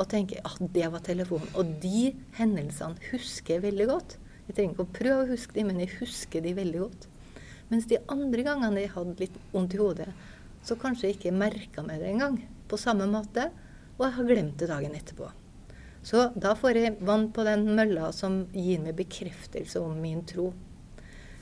og 0.01 0.09
tenker 0.09 0.41
at 0.41 0.49
ah, 0.49 0.69
det 0.75 0.87
var 0.95 1.03
telefonen. 1.05 1.51
Og 1.61 1.75
de 1.83 2.15
hendelsene 2.39 3.11
husker 3.11 3.59
jeg 3.59 3.65
veldig 3.67 3.87
godt. 3.91 4.17
Jeg 4.49 4.57
trenger 4.57 4.75
ikke 4.75 4.87
å 4.87 4.95
prøve 4.97 5.27
å 5.27 5.31
huske 5.31 5.59
dem, 5.59 5.69
men 5.71 5.83
jeg 5.85 5.93
husker 5.99 6.43
de 6.43 6.55
veldig 6.57 6.81
godt. 6.81 7.05
Mens 7.71 7.87
de 7.91 8.01
andre 8.11 8.47
gangene 8.47 8.81
jeg 8.83 8.95
hadde 8.97 9.21
litt 9.21 9.37
vondt 9.53 9.77
i 9.77 9.83
hodet, 9.83 10.09
så 10.67 10.77
kanskje 10.81 11.11
jeg 11.11 11.19
ikke 11.19 11.37
merka 11.37 11.85
meg 11.85 12.01
det 12.03 12.09
engang. 12.15 12.41
På 12.71 12.81
samme 12.81 13.07
måte. 13.11 13.51
Og 14.01 14.07
jeg 14.07 14.17
har 14.17 14.29
glemt 14.31 14.57
det 14.57 14.71
dagen 14.71 14.97
etterpå. 14.97 15.29
Så 16.03 16.31
da 16.33 16.55
får 16.57 16.79
jeg 16.81 16.97
vann 17.05 17.29
på 17.37 17.45
den 17.45 17.67
mølla 17.77 18.09
som 18.17 18.47
gir 18.57 18.81
meg 18.81 18.97
bekreftelse 18.97 19.83
om 19.85 19.99
min 20.01 20.23
tro. 20.25 20.49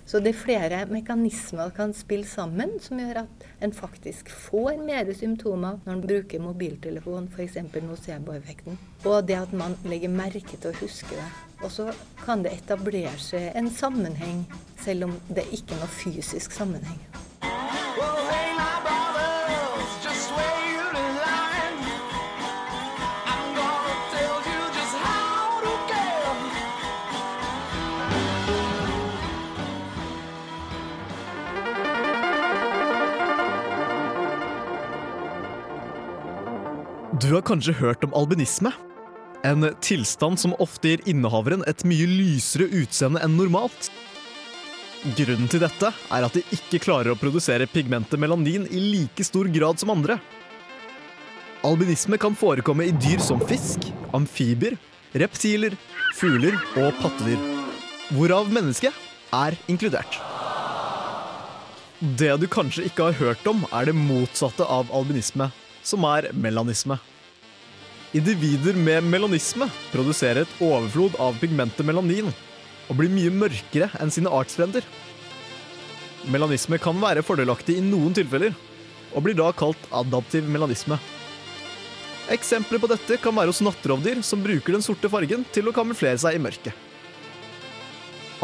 Så 0.09 0.19
det 0.25 0.33
er 0.33 0.39
flere 0.41 0.81
mekanismer 0.89 1.71
kan 1.77 1.93
spille 1.95 2.27
sammen 2.27 2.73
som 2.83 2.99
gjør 2.99 3.21
at 3.27 3.45
en 3.63 3.75
faktisk 3.77 4.33
får 4.33 4.81
mer 4.81 5.13
symptomer 5.15 5.79
når 5.85 5.93
en 5.93 6.03
bruker 6.07 6.43
mobiltelefon, 6.43 7.29
f.eks. 7.29 7.61
nocebo-effekten. 7.77 8.81
Og 9.05 9.29
det 9.29 9.37
at 9.37 9.53
man 9.53 9.77
legger 9.85 10.11
merke 10.11 10.57
til 10.57 10.73
å 10.73 10.79
huske 10.81 11.13
det. 11.13 11.29
Og 11.61 11.71
så 11.71 11.91
kan 12.25 12.43
det 12.43 12.57
etablere 12.57 13.15
seg 13.21 13.53
en 13.53 13.71
sammenheng, 13.71 14.47
selv 14.81 15.11
om 15.11 15.17
det 15.29 15.47
ikke 15.53 15.77
er 15.77 15.85
noe 15.85 15.97
fysisk 16.01 16.57
sammenheng. 16.57 18.48
Du 37.19 37.33
har 37.35 37.43
kanskje 37.43 37.73
hørt 37.75 38.05
om 38.05 38.13
albinisme? 38.15 38.71
En 39.47 39.65
tilstand 39.83 40.39
som 40.39 40.53
ofte 40.63 40.93
gir 40.93 41.01
innehaveren 41.09 41.65
et 41.67 41.83
mye 41.89 42.07
lysere 42.07 42.69
utseende 42.79 43.23
enn 43.25 43.35
normalt. 43.35 43.89
Grunnen 45.19 45.51
til 45.51 45.63
dette 45.65 45.91
er 46.15 46.27
at 46.27 46.37
de 46.37 46.45
ikke 46.55 46.83
klarer 46.85 47.11
å 47.11 47.19
produsere 47.19 47.67
pigmentet 47.73 48.21
melanin 48.23 48.69
i 48.71 48.83
like 48.93 49.27
stor 49.27 49.51
grad 49.51 49.83
som 49.83 49.91
andre. 49.97 50.21
Albinisme 51.67 52.21
kan 52.23 52.39
forekomme 52.39 52.87
i 52.87 52.95
dyr 52.95 53.23
som 53.25 53.43
fisk, 53.51 53.89
amfibier, 54.15 54.79
reptiler, 55.19 55.75
fugler 56.15 56.55
og 56.79 56.93
pattedyr. 57.03 57.41
Hvorav 58.15 58.53
mennesket 58.53 58.95
er 59.35 59.59
inkludert. 59.67 60.21
Det 61.99 62.37
du 62.39 62.47
kanskje 62.47 62.87
ikke 62.87 63.09
har 63.09 63.25
hørt 63.25 63.49
om, 63.51 63.67
er 63.73 63.91
det 63.91 63.97
motsatte 63.99 64.63
av 64.63 64.93
albinisme, 64.95 65.51
som 65.89 66.05
er 66.09 66.31
melanisme. 66.37 66.99
Individer 68.17 68.77
med 68.77 69.05
melanisme 69.05 69.69
produserer 69.93 70.45
et 70.45 70.61
overflod 70.65 71.17
av 71.21 71.37
pigmentet 71.41 71.85
melanin 71.85 72.31
og 72.89 72.97
blir 72.97 73.13
mye 73.13 73.33
mørkere 73.33 73.91
enn 74.01 74.13
sine 74.13 74.33
artsfrender. 74.33 74.85
Melanisme 76.33 76.81
kan 76.81 76.97
være 77.01 77.25
fordelaktig 77.25 77.79
i 77.79 77.85
noen 77.85 78.17
tilfeller, 78.17 78.57
og 79.17 79.25
blir 79.25 79.37
da 79.37 79.51
kalt 79.57 79.81
adaptiv 79.95 80.49
melanisme. 80.49 80.99
Eksempler 82.33 82.81
på 82.81 82.91
dette 82.91 83.17
kan 83.23 83.37
være 83.37 83.53
hos 83.53 83.63
nattrovdyr 83.65 84.21
som 84.25 84.43
bruker 84.45 84.77
den 84.77 84.85
sorte 84.85 85.09
fargen 85.09 85.47
til 85.53 85.69
å 85.69 85.77
kamuflere 85.77 86.21
seg 86.21 86.37
i 86.37 86.43
mørket. 86.45 86.75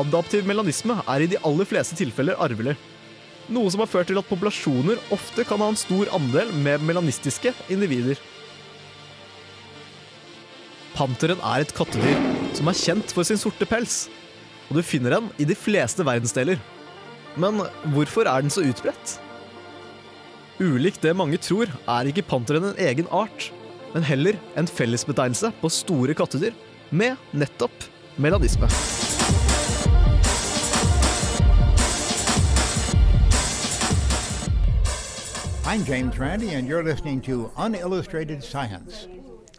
Adaptiv 0.00 0.48
melanisme 0.48 0.96
er 1.04 1.24
i 1.24 1.28
de 1.30 1.40
aller 1.44 1.68
fleste 1.68 1.96
tilfeller 1.98 2.40
arvelig, 2.40 2.76
noe 3.52 3.70
som 3.72 3.82
har 3.82 3.90
ført 3.90 4.08
til 4.10 4.20
at 4.20 4.28
populasjoner 4.28 5.00
ofte 5.14 5.44
kan 5.48 5.60
ha 5.60 5.68
en 5.72 5.78
stor 5.78 6.10
andel 6.16 6.52
med 6.64 6.84
melanistiske 6.86 7.52
individer. 7.72 8.20
Panteren 10.94 11.40
er 11.42 11.64
et 11.64 11.74
kattedyr 11.74 12.20
som 12.54 12.70
er 12.70 12.78
kjent 12.78 13.12
for 13.14 13.26
sin 13.26 13.40
sorte 13.40 13.66
pels. 13.68 14.04
Og 14.70 14.78
du 14.78 14.86
finner 14.86 15.16
den 15.16 15.28
i 15.42 15.46
de 15.48 15.56
fleste 15.58 16.06
verdensdeler. 16.06 16.60
Men 17.36 17.64
hvorfor 17.92 18.30
er 18.30 18.44
den 18.44 18.52
så 18.54 18.62
utbredt? 18.64 19.18
Ulikt 20.62 21.02
det 21.02 21.16
mange 21.18 21.40
tror, 21.42 21.66
er 21.90 22.10
ikke 22.10 22.26
panteren 22.30 22.70
en 22.70 22.78
egen 22.78 23.10
art, 23.10 23.50
men 23.90 24.06
heller 24.06 24.38
en 24.54 24.70
fellesbetegnelse 24.70 25.50
på 25.58 25.72
store 25.82 26.14
kattedyr 26.14 26.54
med 26.94 27.18
nettopp 27.34 27.90
melanisme. 28.22 28.70
I'm 35.75 35.85
James 35.85 36.16
Randi, 36.21 36.54
and 36.54 36.69
you're 36.69 36.85
listening 36.85 37.21
to 37.23 37.50
Unillustrated 37.59 38.45
Science. 38.45 39.09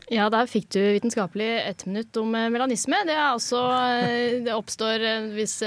Ja, 0.07 0.29
der 0.31 0.47
fikk 0.47 0.69
du 0.71 0.79
vitenskapelig 0.79 1.47
ett 1.67 1.83
minutt 1.85 2.15
om 2.15 2.29
eh, 2.35 2.45
melanisme. 2.53 3.01
Det, 3.03 3.11
er 3.11 3.33
altså, 3.33 3.59
eh, 3.73 4.37
det 4.45 4.53
oppstår 4.55 5.03
eh, 5.03 5.25
hvis 5.35 5.57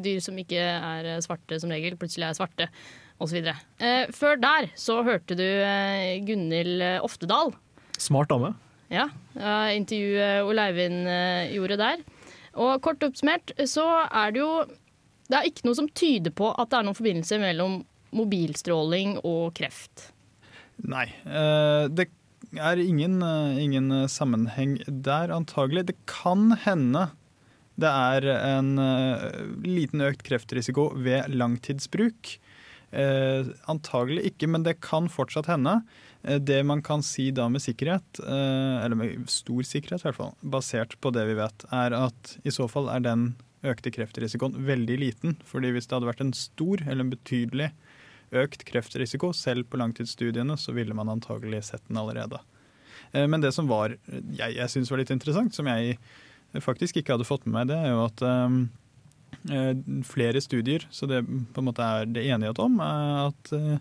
dyr 0.00 0.22
som 0.24 0.38
ikke 0.40 0.56
er 0.56 1.10
svarte 1.20 1.58
som 1.60 1.74
regel, 1.74 1.98
plutselig 2.00 2.30
er 2.30 2.38
svarte, 2.38 2.70
osv. 3.20 3.44
Eh, 3.44 4.08
før 4.16 4.40
der 4.40 4.70
så 4.72 5.02
hørte 5.04 5.36
du 5.36 5.44
Gunhild 6.24 6.80
Oftedal. 7.04 7.52
Smart 8.00 8.32
dame. 8.32 8.54
Ja, 8.88 9.10
intervjuet 9.76 10.48
Oleivind 10.48 11.04
gjorde 11.52 11.80
der. 11.82 12.08
Og 12.56 12.80
kort 12.80 13.04
oppsummert 13.04 13.52
så 13.68 13.84
er 14.08 14.32
det 14.32 14.46
jo 14.46 14.64
Det 15.28 15.36
er 15.38 15.52
ikke 15.52 15.68
noe 15.68 15.76
som 15.76 15.92
tyder 15.92 16.32
på 16.32 16.54
at 16.56 16.72
det 16.72 16.80
er 16.80 16.88
noen 16.88 16.96
forbindelse 17.04 17.44
mellom 17.44 17.82
mobilstråling 18.16 19.18
og 19.22 19.52
kreft. 19.58 20.10
Nei. 20.88 21.06
eh, 21.26 21.86
det 21.92 22.08
er 22.56 22.80
ingen, 22.82 23.20
eh, 23.22 23.62
ingen 23.62 23.90
eh, 23.92 24.06
sammenheng 24.08 24.78
der, 24.86 25.32
antagelig. 25.34 25.86
Det 25.90 25.98
kan 26.06 26.52
hende 26.64 27.10
det 27.80 27.88
er 27.88 28.26
en 28.28 28.74
liten 29.64 30.02
økt 30.04 30.20
kreftrisiko 30.26 30.90
ved 31.00 31.30
langtidsbruk. 31.32 32.34
Antagelig 32.92 34.26
ikke, 34.28 34.50
men 34.52 34.66
det 34.66 34.82
kan 34.84 35.08
fortsatt 35.08 35.48
hende. 35.48 35.78
Det 36.20 36.58
man 36.68 36.82
kan 36.84 37.00
si 37.00 37.30
da 37.32 37.46
med 37.48 37.64
sikkerhet, 37.64 38.20
eller 38.20 38.98
med 39.00 39.24
stor 39.32 39.64
sikkerhet 39.64 40.04
i 40.04 40.08
hvert 40.10 40.18
fall, 40.18 40.34
basert 40.44 40.98
på 41.00 41.14
det 41.16 41.24
vi 41.30 41.38
vet, 41.40 41.64
er 41.72 41.96
at 42.02 42.34
i 42.44 42.52
så 42.52 42.68
fall 42.68 42.92
er 42.92 43.00
den 43.06 43.30
økte 43.66 43.92
kreftrisikoen 43.92 44.56
veldig 44.66 44.98
liten. 45.00 45.36
fordi 45.44 45.72
hvis 45.74 45.86
det 45.86 45.96
hadde 45.96 46.08
vært 46.08 46.24
en 46.24 46.32
stor 46.36 46.82
eller 46.86 47.04
en 47.04 47.12
betydelig 47.12 47.70
økt 48.30 48.64
kreftrisiko, 48.64 49.32
selv 49.34 49.66
på 49.70 49.80
langtidsstudiene, 49.80 50.56
så 50.56 50.72
ville 50.72 50.94
man 50.94 51.10
antagelig 51.10 51.64
sett 51.66 51.82
den 51.88 51.98
allerede. 51.98 52.40
Eh, 53.12 53.26
Men 53.26 53.40
det 53.40 53.52
som 53.52 53.68
var, 53.68 53.96
jeg, 54.06 54.54
jeg 54.56 54.70
syns 54.70 54.90
var 54.90 55.02
litt 55.02 55.10
interessant, 55.10 55.54
som 55.54 55.66
jeg 55.66 55.98
faktisk 56.58 56.96
ikke 56.96 57.16
hadde 57.16 57.28
fått 57.28 57.46
med 57.46 57.54
meg, 57.54 57.68
det 57.70 57.78
er 57.78 57.92
jo 57.92 58.04
at 58.06 58.22
eh, 58.26 60.00
flere 60.06 60.40
studier, 60.42 60.86
så 60.90 61.06
det 61.06 61.24
på 61.26 61.62
en 61.62 61.68
måte 61.68 61.82
er 61.82 62.06
det 62.06 62.26
enighet 62.26 62.58
om, 62.60 62.80
at 62.82 63.52
uh, 63.54 63.78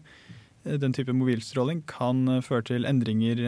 den 0.63 0.93
type 0.93 1.11
mobilstråling 1.11 1.81
kan 1.89 2.39
føre 2.45 2.63
til 2.69 2.85
endringer 2.87 3.41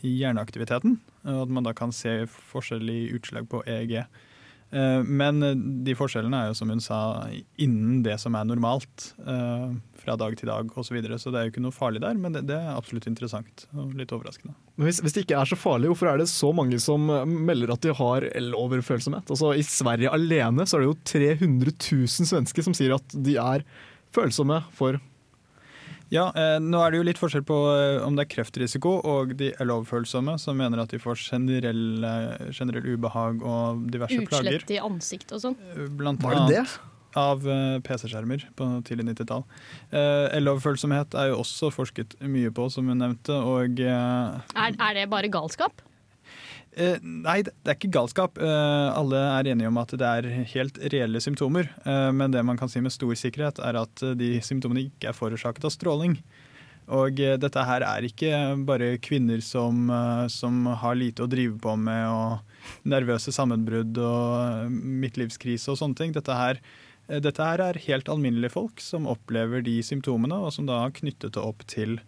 i 0.00 0.12
hjerneaktiviteten, 0.20 0.94
og 1.26 1.42
at 1.42 1.52
man 1.52 1.66
da 1.66 1.74
kan 1.76 1.92
se 1.92 2.22
forskjellig 2.30 3.10
utslag 3.18 3.50
på 3.50 3.60
EEG. 3.66 3.98
Eh, 4.70 5.02
Men 5.04 5.42
eh, 5.42 5.54
de 5.86 5.94
forskjellene 5.96 6.42
er 6.42 6.50
jo, 6.50 6.56
som 6.58 6.68
hun 6.72 6.82
sa, 6.84 6.98
innen 7.60 8.02
det 8.04 8.18
som 8.20 8.34
er 8.36 8.44
normalt. 8.48 9.12
eh, 9.24 9.70
Fra 9.98 10.14
dag 10.20 10.36
til 10.38 10.48
dag 10.48 10.68
osv. 10.70 10.88
Så, 10.90 10.94
videre. 10.96 11.18
så 11.20 11.32
det 11.32 11.40
er 11.40 11.48
jo 11.48 11.52
ikke 11.54 11.64
noe 11.64 11.74
farlig 11.74 12.00
der, 12.04 12.14
men 12.20 12.32
det, 12.36 12.44
det 12.48 12.56
er 12.56 12.76
absolutt 12.76 13.08
interessant 13.10 13.66
og 13.74 13.96
litt 13.98 14.12
overraskende. 14.14 14.54
Men 14.78 14.86
hvis, 14.88 15.00
hvis 15.04 15.16
det 15.16 15.24
ikke 15.26 15.40
er 15.40 15.50
så 15.50 15.58
farlig, 15.58 15.90
hvorfor 15.90 16.12
er 16.12 16.20
det 16.22 16.28
så 16.30 16.52
mange 16.54 16.78
som 16.80 17.08
melder 17.48 17.72
at 17.74 17.82
de 17.84 17.92
har 17.98 18.28
el-overfølsomhet? 18.30 19.28
Altså, 19.34 19.50
I 19.58 19.64
Sverige 19.66 20.12
alene 20.14 20.64
så 20.68 20.78
er 20.78 20.84
det 20.86 20.90
jo 20.92 20.98
300 21.12 21.74
000 21.74 22.30
svensker 22.30 22.64
som 22.64 22.76
sier 22.78 22.94
at 22.96 23.18
de 23.26 23.36
er 23.42 23.66
følsomme 24.14 24.62
for 24.78 24.96
Ja, 26.14 26.28
eh, 26.32 26.56
nå 26.64 26.80
er 26.80 26.92
det 26.92 27.00
jo 27.02 27.06
litt 27.06 27.20
forskjell 27.20 27.44
på 27.48 27.56
eh, 27.74 28.02
om 28.04 28.16
det 28.16 28.24
er 28.24 28.30
kreftrisiko 28.32 28.94
og 29.04 29.34
de 29.38 29.50
er 29.52 29.68
lovfølsomme 29.68 30.38
som 30.40 30.56
mener 30.56 30.80
at 30.80 30.92
de 30.94 31.00
får 31.02 31.20
generell, 31.20 32.04
eh, 32.04 32.52
generell 32.56 32.86
ubehag 32.94 33.42
og 33.44 33.88
diverse 33.92 34.20
plager. 34.30 34.56
Utslett 34.62 34.76
i 34.78 34.80
ansiktet 34.80 35.36
og 35.36 35.44
sånn. 35.44 35.58
Blant 35.98 36.24
Var 36.24 36.40
det 36.48 36.62
det? 36.62 36.78
av 37.18 37.44
eh, 37.48 37.78
PC-skjermer 37.84 38.44
på 38.56 38.68
tidlig 38.86 39.08
90-tall. 39.12 39.44
Eh, 39.90 40.36
El-overfølsomhet 40.38 41.16
er 41.18 41.32
jo 41.32 41.40
også 41.42 41.70
forsket 41.74 42.16
mye 42.24 42.52
på, 42.54 42.68
som 42.72 42.88
hun 42.90 43.00
nevnte. 43.00 43.34
Og 43.34 43.80
eh, 43.80 44.54
Er, 44.54 44.76
er 44.76 44.98
det 44.98 45.08
bare 45.12 45.30
galskap? 45.32 45.82
Eh, 46.78 46.98
nei, 47.02 47.40
det 47.44 47.52
er 47.66 47.76
ikke 47.76 47.92
galskap. 47.94 48.38
Eh, 48.40 48.88
alle 48.94 49.20
er 49.34 49.50
enige 49.52 49.70
om 49.70 49.78
at 49.80 49.94
det 49.98 50.08
er 50.08 50.28
helt 50.54 50.80
reelle 50.92 51.20
symptomer. 51.22 51.70
Eh, 51.84 52.10
men 52.14 52.34
det 52.34 52.44
man 52.46 52.58
kan 52.60 52.70
si 52.70 52.82
med 52.84 52.94
stor 52.94 53.14
sikkerhet, 53.18 53.60
er 53.64 53.80
at 53.82 54.04
de 54.18 54.36
symptomene 54.44 54.86
ikke 54.88 55.10
er 55.10 55.16
forårsaket 55.16 55.68
av 55.68 55.74
stråling. 55.74 56.18
Og 56.88 57.20
dette 57.20 57.62
her 57.68 57.84
er 57.84 58.04
ikke 58.06 58.32
bare 58.64 58.94
kvinner 59.04 59.42
som, 59.44 59.90
som 60.32 60.62
har 60.80 60.94
lite 60.96 61.26
å 61.26 61.28
drive 61.28 61.58
på 61.60 61.74
med, 61.76 62.06
og 62.08 62.88
nervøse 62.88 63.28
sammenbrudd 63.34 63.98
og 64.00 64.72
midtlivskrise 64.72 65.68
og 65.74 65.76
sånne 65.82 65.98
ting. 65.98 66.14
Dette 66.16 66.32
her, 66.32 66.62
dette 67.12 67.44
her 67.44 67.60
er 67.60 67.82
helt 67.84 68.08
alminnelige 68.08 68.54
folk 68.54 68.80
som 68.80 69.04
opplever 69.04 69.60
de 69.66 69.76
symptomene, 69.84 70.40
og 70.40 70.54
som 70.56 70.64
da 70.64 70.80
har 70.86 70.96
knyttet 70.96 71.36
det 71.36 71.44
opp 71.44 71.66
til 71.68 71.98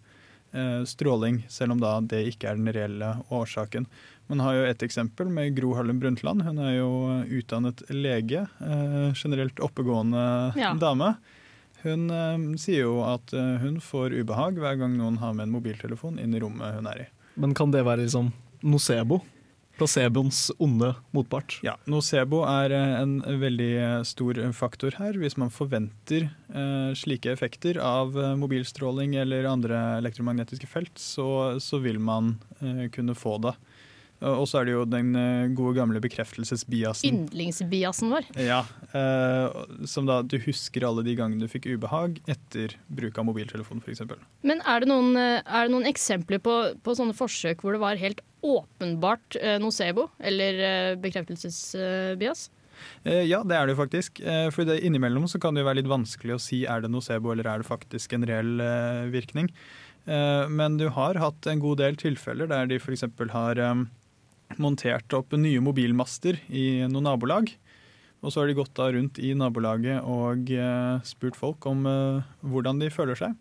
stråling, 0.89 1.43
selv 1.47 1.77
om 1.77 1.79
da 1.79 1.93
det 2.01 2.25
ikke 2.33 2.49
er 2.49 2.57
den 2.57 2.73
reelle 2.73 3.13
årsaken. 3.29 3.85
Man 4.31 4.39
har 4.39 4.55
jo 4.55 4.63
et 4.69 4.83
eksempel 4.85 5.27
med 5.27 5.51
Gro 5.57 5.73
Harlem 5.75 5.97
Brundtland. 5.99 6.45
Hun 6.47 6.59
er 6.63 6.77
jo 6.77 6.89
utdannet 7.41 7.81
lege, 7.91 8.45
eh, 8.63 9.11
generelt 9.19 9.59
oppegående 9.59 10.21
Ja. 10.55 10.71
dame. 10.79 11.17
Hun 11.83 12.07
eh, 12.13 12.37
sier 12.61 12.85
jo 12.85 13.01
at 13.03 13.33
eh, 13.35 13.57
hun 13.59 13.81
får 13.83 14.15
ubehag 14.21 14.55
hver 14.61 14.77
gang 14.79 14.95
noen 14.95 15.17
har 15.19 15.33
med 15.35 15.49
en 15.49 15.55
mobiltelefon 15.57 16.19
inn 16.21 16.33
i 16.33 16.39
rommet 16.39 16.77
hun 16.77 16.87
er 16.87 17.03
i. 17.03 17.05
Men 17.35 17.53
kan 17.57 17.71
det 17.75 17.83
være 17.83 18.05
liksom 18.05 18.31
nocebo? 18.63 19.19
Placeboens 19.81 20.51
onde 20.61 20.91
motpart? 21.15 21.55
Ja, 21.65 21.73
Nocebo 21.89 22.43
er 22.45 22.71
en 23.01 23.15
veldig 23.41 24.05
stor 24.05 24.37
faktor 24.53 24.93
her. 24.99 25.13
Hvis 25.17 25.37
man 25.41 25.49
forventer 25.49 26.27
eh, 26.53 26.91
slike 26.93 27.31
effekter 27.33 27.79
av 27.81 28.13
mobilstråling 28.37 29.15
eller 29.23 29.47
andre 29.49 29.79
elektromagnetiske 29.97 30.67
felt, 30.69 30.93
så, 31.01 31.57
så 31.59 31.79
vil 31.81 31.97
man 31.99 32.35
eh, 32.61 32.87
kunne 32.93 33.15
få 33.17 33.39
det. 33.41 33.55
Og 34.21 34.45
så 34.49 34.59
er 34.61 34.67
det 34.69 34.73
jo 34.75 34.83
den 34.85 35.15
eh, 35.17 35.47
gode 35.57 35.73
gamle 35.79 36.01
bekreftelsesbiasen. 36.03 37.07
Yndlingsbiasen 37.09 38.11
vår. 38.13 38.27
Ja, 38.37 38.59
eh, 38.93 39.61
Som 39.89 40.05
da 40.09 40.19
du 40.21 40.37
husker 40.43 40.85
alle 40.85 41.01
de 41.07 41.15
gangene 41.17 41.41
du 41.41 41.49
fikk 41.51 41.65
ubehag 41.73 42.19
etter 42.29 42.75
bruk 42.93 43.17
av 43.17 43.25
mobiltelefon 43.31 43.81
f.eks. 43.81 44.03
Men 44.45 44.61
er 44.61 44.83
det 44.83 44.91
noen, 44.91 45.15
eh, 45.17 45.41
er 45.41 45.65
det 45.65 45.73
noen 45.73 45.89
eksempler 45.89 46.41
på, 46.43 46.57
på 46.85 46.97
sånne 46.97 47.17
forsøk 47.17 47.65
hvor 47.65 47.73
det 47.77 47.81
var 47.81 47.97
helt 48.01 48.21
åpenbart 48.45 49.37
eh, 49.41 49.57
nocebo, 49.61 50.07
eller 50.21 50.61
eh, 50.69 50.95
bekreftelsesbias? 51.01 52.49
Eh, 53.05 53.23
ja, 53.29 53.41
det 53.45 53.57
er 53.57 53.67
det 53.67 53.75
jo 53.75 53.81
faktisk. 53.81 54.21
Eh, 54.21 54.49
for 54.53 54.67
det 54.69 54.79
innimellom 54.85 55.27
så 55.29 55.41
kan 55.41 55.53
det 55.57 55.63
jo 55.63 55.69
være 55.69 55.81
litt 55.81 55.91
vanskelig 55.91 56.37
å 56.37 56.41
si 56.41 56.63
er 56.69 56.83
det 56.85 56.91
nocebo 56.93 57.33
eller 57.33 57.49
er 57.49 57.61
det 57.63 57.69
faktisk 57.69 58.13
en 58.17 58.25
reell 58.29 58.61
eh, 58.61 59.07
virkning. 59.13 59.49
Eh, 60.09 60.45
men 60.49 60.77
du 60.81 60.87
har 60.93 61.19
hatt 61.21 61.49
en 61.49 61.61
god 61.61 61.81
del 61.81 61.97
tilfeller 62.01 62.49
der 62.49 62.69
de 62.71 62.79
f.eks. 62.81 63.05
har 63.33 63.61
eh, 63.61 63.83
montert 64.61 65.13
opp 65.15 65.35
nye 65.37 65.61
mobilmaster 65.63 66.39
i 66.49 66.83
noen 66.89 67.07
nabolag. 67.07 67.53
Og 68.21 68.29
så 68.33 68.41
har 68.41 68.51
de 68.51 68.57
gått 68.57 68.73
da 68.77 68.89
rundt 68.93 69.17
i 69.21 69.31
nabolaget 69.37 70.03
og 70.05 70.51
eh, 70.53 70.99
spurt 71.07 71.37
folk 71.39 71.65
om 71.69 71.87
eh, 71.89 72.27
hvordan 72.45 72.81
de 72.81 72.91
føler 72.93 73.17
seg. 73.17 73.33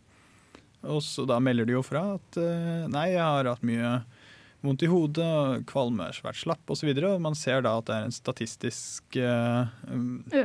Og 0.88 1.02
så 1.04 1.26
da 1.28 1.36
melder 1.42 1.68
de 1.68 1.74
jo 1.76 1.82
fra 1.84 2.14
at 2.16 2.38
eh, 2.40 2.86
nei, 2.88 3.10
jeg 3.12 3.20
har 3.20 3.50
hatt 3.50 3.66
mye 3.66 3.98
vondt 4.64 4.84
i 4.84 4.88
hodet, 4.92 5.64
kvalme, 5.68 6.08
svært 6.16 6.40
slapp 6.40 6.72
osv. 6.72 6.92
Man 7.20 7.36
ser 7.36 7.64
da 7.64 7.74
at 7.80 7.88
det 7.88 7.96
er 7.96 8.08
en 8.08 8.16
statistisk 8.16 9.20
eh, 9.20 9.68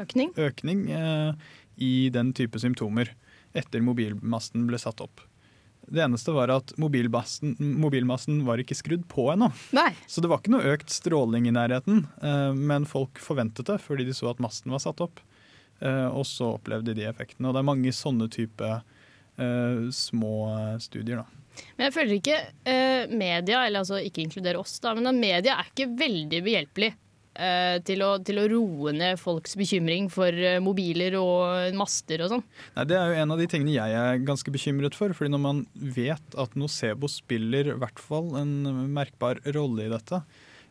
Økning? 0.02 0.34
økning 0.36 0.86
eh, 0.92 1.32
i 1.80 1.94
den 2.12 2.34
type 2.36 2.60
symptomer 2.60 3.12
etter 3.56 3.84
mobilmasten 3.84 4.68
ble 4.68 4.80
satt 4.82 5.04
opp. 5.04 5.24
Det 5.88 6.02
eneste 6.02 6.34
var 6.34 6.52
at 6.54 6.74
mobilmasten, 6.82 7.56
mobilmasten 7.60 8.42
var 8.48 8.62
ikke 8.62 8.78
skrudd 8.78 9.06
på 9.12 9.28
ennå. 9.34 9.52
Så 10.08 10.24
det 10.24 10.32
var 10.32 10.42
ikke 10.42 10.56
noe 10.56 10.74
økt 10.76 10.94
stråling 10.94 11.48
i 11.50 11.54
nærheten, 11.56 12.06
eh, 12.22 12.52
men 12.58 12.88
folk 12.90 13.22
forventet 13.22 13.70
det 13.70 13.80
fordi 13.84 14.08
de 14.08 14.16
så 14.18 14.32
at 14.32 14.42
masten 14.44 14.74
var 14.74 14.82
satt 14.84 15.04
opp. 15.06 15.22
Eh, 15.80 16.08
og 16.08 16.26
så 16.28 16.56
opplevde 16.56 16.96
de 16.96 17.08
effektene. 17.10 17.50
Og 17.50 17.56
det 17.56 17.62
er 17.62 17.70
mange 17.70 17.96
sånne 17.96 18.30
type 18.32 18.70
eh, 18.72 19.88
små 19.94 20.36
studier, 20.84 21.24
da. 21.24 21.42
Men 21.78 21.86
jeg 21.88 21.96
føler 21.96 22.18
ikke 22.18 22.38
media, 23.16 23.62
eller 23.64 23.80
altså 23.86 24.02
ikke 24.04 24.26
inkludere 24.26 24.60
oss, 24.60 24.74
da, 24.84 24.92
men 24.98 25.08
media 25.22 25.54
er 25.56 25.70
ikke 25.70 25.88
veldig 26.02 26.42
behjelpelig 26.44 26.90
eh, 26.92 27.05
til, 27.86 28.02
å, 28.06 28.16
til 28.26 28.40
å 28.40 28.48
roe 28.52 28.94
ned 28.96 29.20
folks 29.20 29.56
bekymring 29.60 30.08
for 30.14 30.32
eh, 30.32 30.62
mobiler 30.64 31.18
og 31.20 31.76
master 31.78 32.26
og 32.26 32.34
sånn. 32.36 32.44
Nei, 32.78 32.88
Det 32.90 32.98
er 33.00 33.12
jo 33.12 33.22
en 33.24 33.36
av 33.36 33.42
de 33.42 33.50
tingene 33.52 33.76
jeg 33.76 34.00
er 34.00 34.24
ganske 34.26 34.54
bekymret 34.54 34.98
for. 34.98 35.14
fordi 35.16 35.34
når 35.34 35.44
man 35.44 35.64
vet 35.74 36.40
at 36.40 36.56
nocebo 36.60 37.10
spiller 37.12 37.74
i 37.74 37.80
hvert 37.80 38.02
fall 38.02 38.34
en 38.40 38.56
merkbar 38.96 39.42
rolle 39.56 39.88
i 39.88 39.92
dette, 39.92 40.22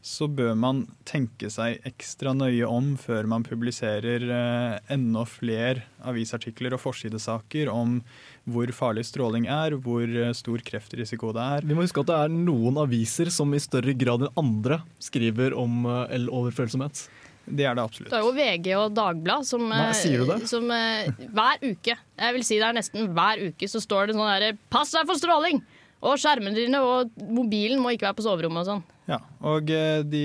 så 0.04 0.26
bør 0.28 0.52
man 0.58 0.82
tenke 1.08 1.48
seg 1.48 1.80
ekstra 1.88 2.34
nøye 2.36 2.66
om 2.68 2.90
før 3.00 3.24
man 3.30 3.44
publiserer 3.46 4.26
eh, 4.28 4.74
enda 4.92 5.22
flere 5.24 5.86
avisartikler 6.04 6.76
og 6.76 6.82
forsidesaker 6.82 7.70
om 7.72 8.02
hvor 8.44 8.68
farlig 8.76 9.06
stråling 9.08 9.48
er, 9.48 9.78
hvor 9.80 10.04
eh, 10.04 10.34
stor 10.36 10.60
kreftrisiko 10.68 11.32
det 11.32 11.46
er. 11.56 11.64
Vi 11.64 11.76
må 11.76 11.86
huske 11.86 12.04
at 12.04 12.10
det 12.12 12.18
er 12.20 12.34
noen 12.36 12.82
aviser 12.84 13.32
som 13.32 13.56
i 13.56 13.62
større 13.64 13.96
grad 13.96 14.26
enn 14.26 14.42
andre 14.44 14.82
skriver 15.00 15.56
om 15.56 15.86
eh, 15.88 16.18
el-overfølsomhet. 16.18 17.06
Det 17.44 17.64
er 17.64 17.76
det 17.76 17.84
absolutt. 17.84 18.12
Det 18.12 18.20
er 18.20 18.26
jo 18.28 18.36
VG 18.36 18.68
og 18.76 18.92
Dagblad 18.96 19.48
som, 19.48 19.64
Nei, 19.68 20.44
som 20.48 20.68
hver 20.68 21.64
uke, 21.64 21.96
jeg 21.96 22.36
vil 22.36 22.44
si 22.44 22.60
det 22.60 22.68
er 22.68 22.76
nesten 22.76 23.08
hver 23.16 23.40
uke, 23.40 23.68
så 23.68 23.80
står 23.80 24.08
det 24.08 24.16
sånn 24.16 24.28
herre 24.28 24.52
Pass 24.72 24.92
deg 24.96 25.08
for 25.08 25.20
stråling! 25.20 25.64
Og 26.04 26.18
skjermene 26.20 26.54
dine 26.58 26.80
og 26.84 27.10
mobilen 27.32 27.80
må 27.80 27.94
ikke 27.94 28.06
være 28.10 28.18
på 28.18 28.26
soverommet 28.26 28.60
og 28.64 28.68
sånn. 28.68 28.82
Ja, 29.08 29.18
og 29.44 29.70
eh, 29.72 30.02
de 30.04 30.24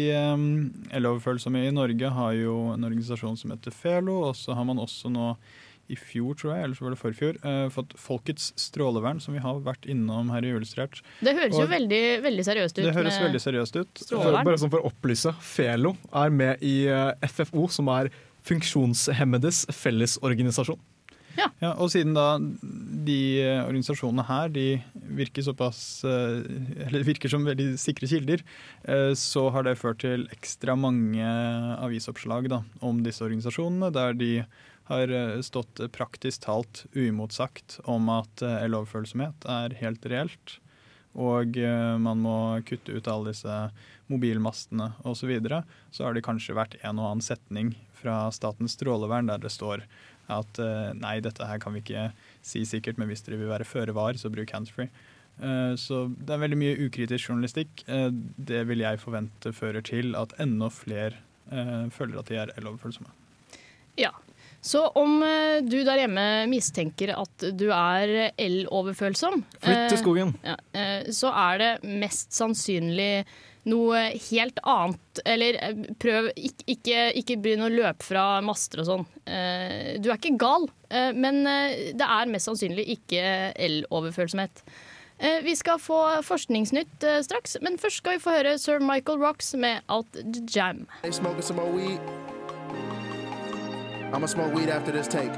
eloverfølsomme 0.96 1.66
i 1.68 1.72
Norge 1.76 2.12
har 2.16 2.36
jo 2.38 2.58
en 2.76 2.86
organisasjon 2.88 3.38
som 3.40 3.52
heter 3.54 3.74
Felo, 3.76 4.20
og 4.30 4.38
så 4.40 4.56
har 4.56 4.68
man 4.68 4.80
også 4.84 5.12
nå 5.12 5.34
i 5.90 5.96
fjor, 5.98 6.36
tror 6.38 6.52
jeg, 6.54 6.64
eller 6.68 6.78
så 6.78 6.86
var 6.86 6.94
det 6.94 7.00
forfjor, 7.02 7.38
eh, 7.50 7.64
fått 7.74 7.96
Folkets 7.98 8.52
strålevern, 8.62 9.18
som 9.24 9.34
vi 9.34 9.42
har 9.42 9.58
vært 9.66 9.88
innom 9.90 10.30
her 10.30 10.46
i 10.46 10.52
Julestrert. 10.52 11.00
Det 11.26 11.34
høres 11.34 11.58
jo 11.58 11.66
veldig, 11.72 12.02
veldig 12.28 12.46
seriøst 12.46 12.78
ut. 12.78 12.84
Det 12.86 12.94
høres 12.94 13.16
med- 13.18 13.26
veldig 13.26 13.42
seriøst 13.48 13.80
ut. 13.80 14.04
Strålevern. 14.04 14.46
Bare 14.46 14.62
sånn 14.62 14.70
for 14.76 14.84
å 14.86 14.92
opplyse, 14.92 15.34
Felo 15.42 15.96
er 16.14 16.30
med 16.30 16.62
i 16.62 16.76
eh, 16.88 17.14
FFO, 17.26 17.68
som 17.74 17.90
er 17.96 18.12
Funksjonshemmedes 18.46 19.66
fellesorganisasjon. 19.76 20.78
Ja, 21.60 21.74
og 21.76 21.90
siden 21.92 22.16
da 22.16 22.38
de 22.40 23.20
organisasjonene 23.66 24.26
her 24.28 24.52
de 24.54 24.66
virker 25.20 25.46
såpass 25.46 26.04
eh, 26.08 26.40
Eller 26.88 27.06
virker 27.08 27.32
som 27.32 27.48
veldig 27.48 27.74
sikre 27.82 28.10
kilder, 28.10 28.44
eh, 28.84 29.12
så 29.18 29.48
har 29.54 29.68
det 29.68 29.78
ført 29.80 30.02
til 30.04 30.28
ekstra 30.34 30.76
mange 30.80 31.26
avisoppslag 31.80 32.50
da, 32.52 32.64
om 32.86 33.04
disse 33.06 33.24
organisasjonene, 33.26 33.92
der 33.96 34.18
de 34.18 34.32
har 34.90 35.14
eh, 35.14 35.38
stått 35.46 35.84
praktisk 35.96 36.46
talt 36.48 36.86
uimotsagt 36.96 37.80
om 37.90 38.10
at 38.14 38.44
el-overfølsomhet 38.50 39.48
er 39.50 39.78
helt 39.84 40.10
reelt. 40.10 40.60
Og 41.20 41.58
man 42.00 42.20
må 42.22 42.34
kutte 42.70 42.94
ut 42.94 43.08
alle 43.10 43.32
disse 43.34 43.54
mobilmastene 44.08 44.92
osv. 45.02 45.24
Så, 45.24 45.28
videre. 45.28 45.64
så 45.92 46.06
har 46.06 46.14
det 46.14 46.24
kanskje 46.24 46.56
vært 46.56 46.78
en 46.86 47.02
og 47.02 47.08
annen 47.10 47.26
setning 47.26 47.74
fra 47.98 48.28
Statens 48.32 48.78
strålevern 48.78 49.28
der 49.28 49.42
det 49.42 49.52
står 49.52 49.84
at 50.30 50.60
eh, 50.62 50.92
nei, 50.98 51.18
dette 51.26 51.48
her 51.50 51.60
kan 51.62 51.74
vi 51.76 51.82
ikke 51.84 52.10
si 52.46 52.64
sikkert, 52.70 53.00
men 53.02 53.10
hvis 53.12 53.26
dere 53.26 53.40
vil 53.42 53.52
være 53.52 53.68
føre 53.68 53.96
var, 53.98 54.18
så 54.20 54.32
bruk 54.34 54.52
handsfree. 54.56 54.90
Eh, 55.42 55.74
så 55.80 56.06
det 56.20 56.36
er 56.36 56.42
veldig 56.46 56.60
mye 56.60 56.78
ukritisk 56.88 57.30
journalistikk. 57.30 57.84
Eh, 57.88 58.10
det 58.38 58.66
vil 58.70 58.84
jeg 58.86 59.02
forvente 59.02 59.54
fører 59.56 59.86
til 59.86 60.16
at 60.20 60.34
enda 60.40 60.70
flere 60.74 61.16
eh, 61.52 61.86
føler 61.96 62.20
at 62.22 62.32
de 62.32 62.42
er 62.42 62.56
el-overfølsomme. 62.60 63.14
Ja. 64.00 64.12
Så 64.62 64.82
om 65.00 65.22
du 65.64 65.78
der 65.88 66.02
hjemme 66.02 66.24
mistenker 66.52 67.14
at 67.16 67.44
du 67.56 67.70
er 67.72 68.34
el-overfølsom, 68.36 69.46
Flytt 69.64 69.86
til 69.88 69.96
eh, 69.96 70.02
skogen. 70.02 70.34
ja, 70.44 70.58
eh, 70.76 71.08
så 71.16 71.32
er 71.32 71.62
det 71.62 71.70
mest 71.88 72.36
sannsynlig 72.36 73.24
noe 73.66 74.04
helt 74.30 74.60
annet. 74.64 75.22
Eller 75.26 75.58
eh, 75.62 75.82
prøv 76.00 76.30
ikke, 76.36 76.64
ikke, 76.76 77.02
ikke 77.20 77.38
begynn 77.44 77.66
å 77.68 77.72
løpe 77.74 78.04
fra 78.08 78.40
master 78.46 78.84
og 78.84 78.88
sånn. 78.88 79.06
Eh, 79.26 79.98
Du 80.00 80.10
er 80.10 80.18
ikke 80.18 80.38
gal, 80.40 80.70
eh, 80.90 81.12
men 81.14 81.44
det 81.44 82.06
er 82.08 82.32
mest 82.32 82.48
sannsynlig 82.50 82.88
ikke 82.96 83.24
el-overfølsomhet. 83.60 84.64
Eh, 85.20 85.42
Vi 85.44 85.56
skal 85.60 85.78
få 85.84 86.00
forskningsnytt 86.24 87.04
straks, 87.28 87.58
men 87.62 87.78
først 87.78 87.98
skal 88.04 88.16
vi 88.18 88.24
få 88.24 88.38
høre 88.38 88.58
Sir 88.58 88.80
Michael 88.80 89.20
Rocks 89.20 89.54
med 89.56 89.82
Out 89.90 90.08
the 90.14 90.42
Jam. 90.48 90.88
They 91.04 91.12
smoking 91.12 91.42
some 91.42 91.58
more 91.60 91.72
weed. 91.72 92.00
I'ma 94.14 94.28
smoke 94.28 94.54
weed 94.56 94.70
after 94.70 94.92
this 94.92 95.08
take. 95.08 95.36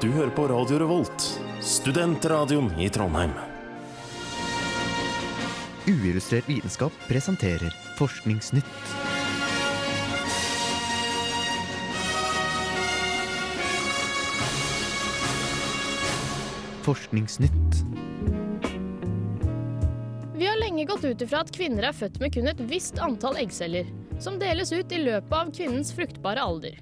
Du 0.00 0.10
hører 0.10 0.30
på 0.34 0.48
Radio 0.50 0.78
Revolt, 0.78 1.28
studentradioen 1.62 2.72
i 2.78 2.88
Trondheim. 2.90 3.51
Uillustrert 5.82 6.48
vitenskap 6.48 6.92
presenterer 7.08 7.74
Forskningsnytt. 7.98 8.64
Forskningsnytt. 16.82 17.50
Vi 20.34 20.46
har 20.46 20.60
lenge 20.60 20.84
gått 20.84 21.04
ut 21.04 21.22
ifra 21.22 21.42
at 21.42 21.50
kvinner 21.50 21.88
er 21.88 21.98
født 21.98 22.22
med 22.22 22.30
kun 22.38 22.46
et 22.54 22.62
visst 22.70 23.02
antall 23.02 23.42
eggceller, 23.42 23.90
som 24.22 24.38
deles 24.38 24.70
ut 24.70 24.94
i 24.94 25.02
løpet 25.02 25.34
av 25.34 25.50
kvinnens 25.50 25.90
fruktbare 25.98 26.46
alder. 26.46 26.78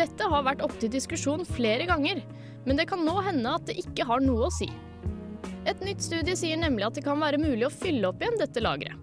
Dette 0.00 0.24
har 0.24 0.48
vært 0.48 0.64
opp 0.64 0.80
til 0.80 0.96
diskusjon 0.96 1.44
flere 1.44 1.84
ganger, 1.84 2.24
men 2.64 2.80
det 2.80 2.88
kan 2.88 3.04
nå 3.04 3.20
hende 3.28 3.58
at 3.60 3.68
det 3.68 3.76
ikke 3.84 4.08
har 4.08 4.24
noe 4.24 4.48
å 4.48 4.54
si. 4.56 4.72
Et 5.68 5.80
nytt 5.84 6.00
studie 6.00 6.36
sier 6.38 6.56
nemlig 6.56 6.86
at 6.86 6.96
det 6.96 7.04
kan 7.04 7.20
være 7.20 7.40
mulig 7.40 7.66
å 7.66 7.72
fylle 7.72 8.08
opp 8.08 8.22
igjen 8.22 8.38
dette 8.40 8.62
lageret. 8.64 8.96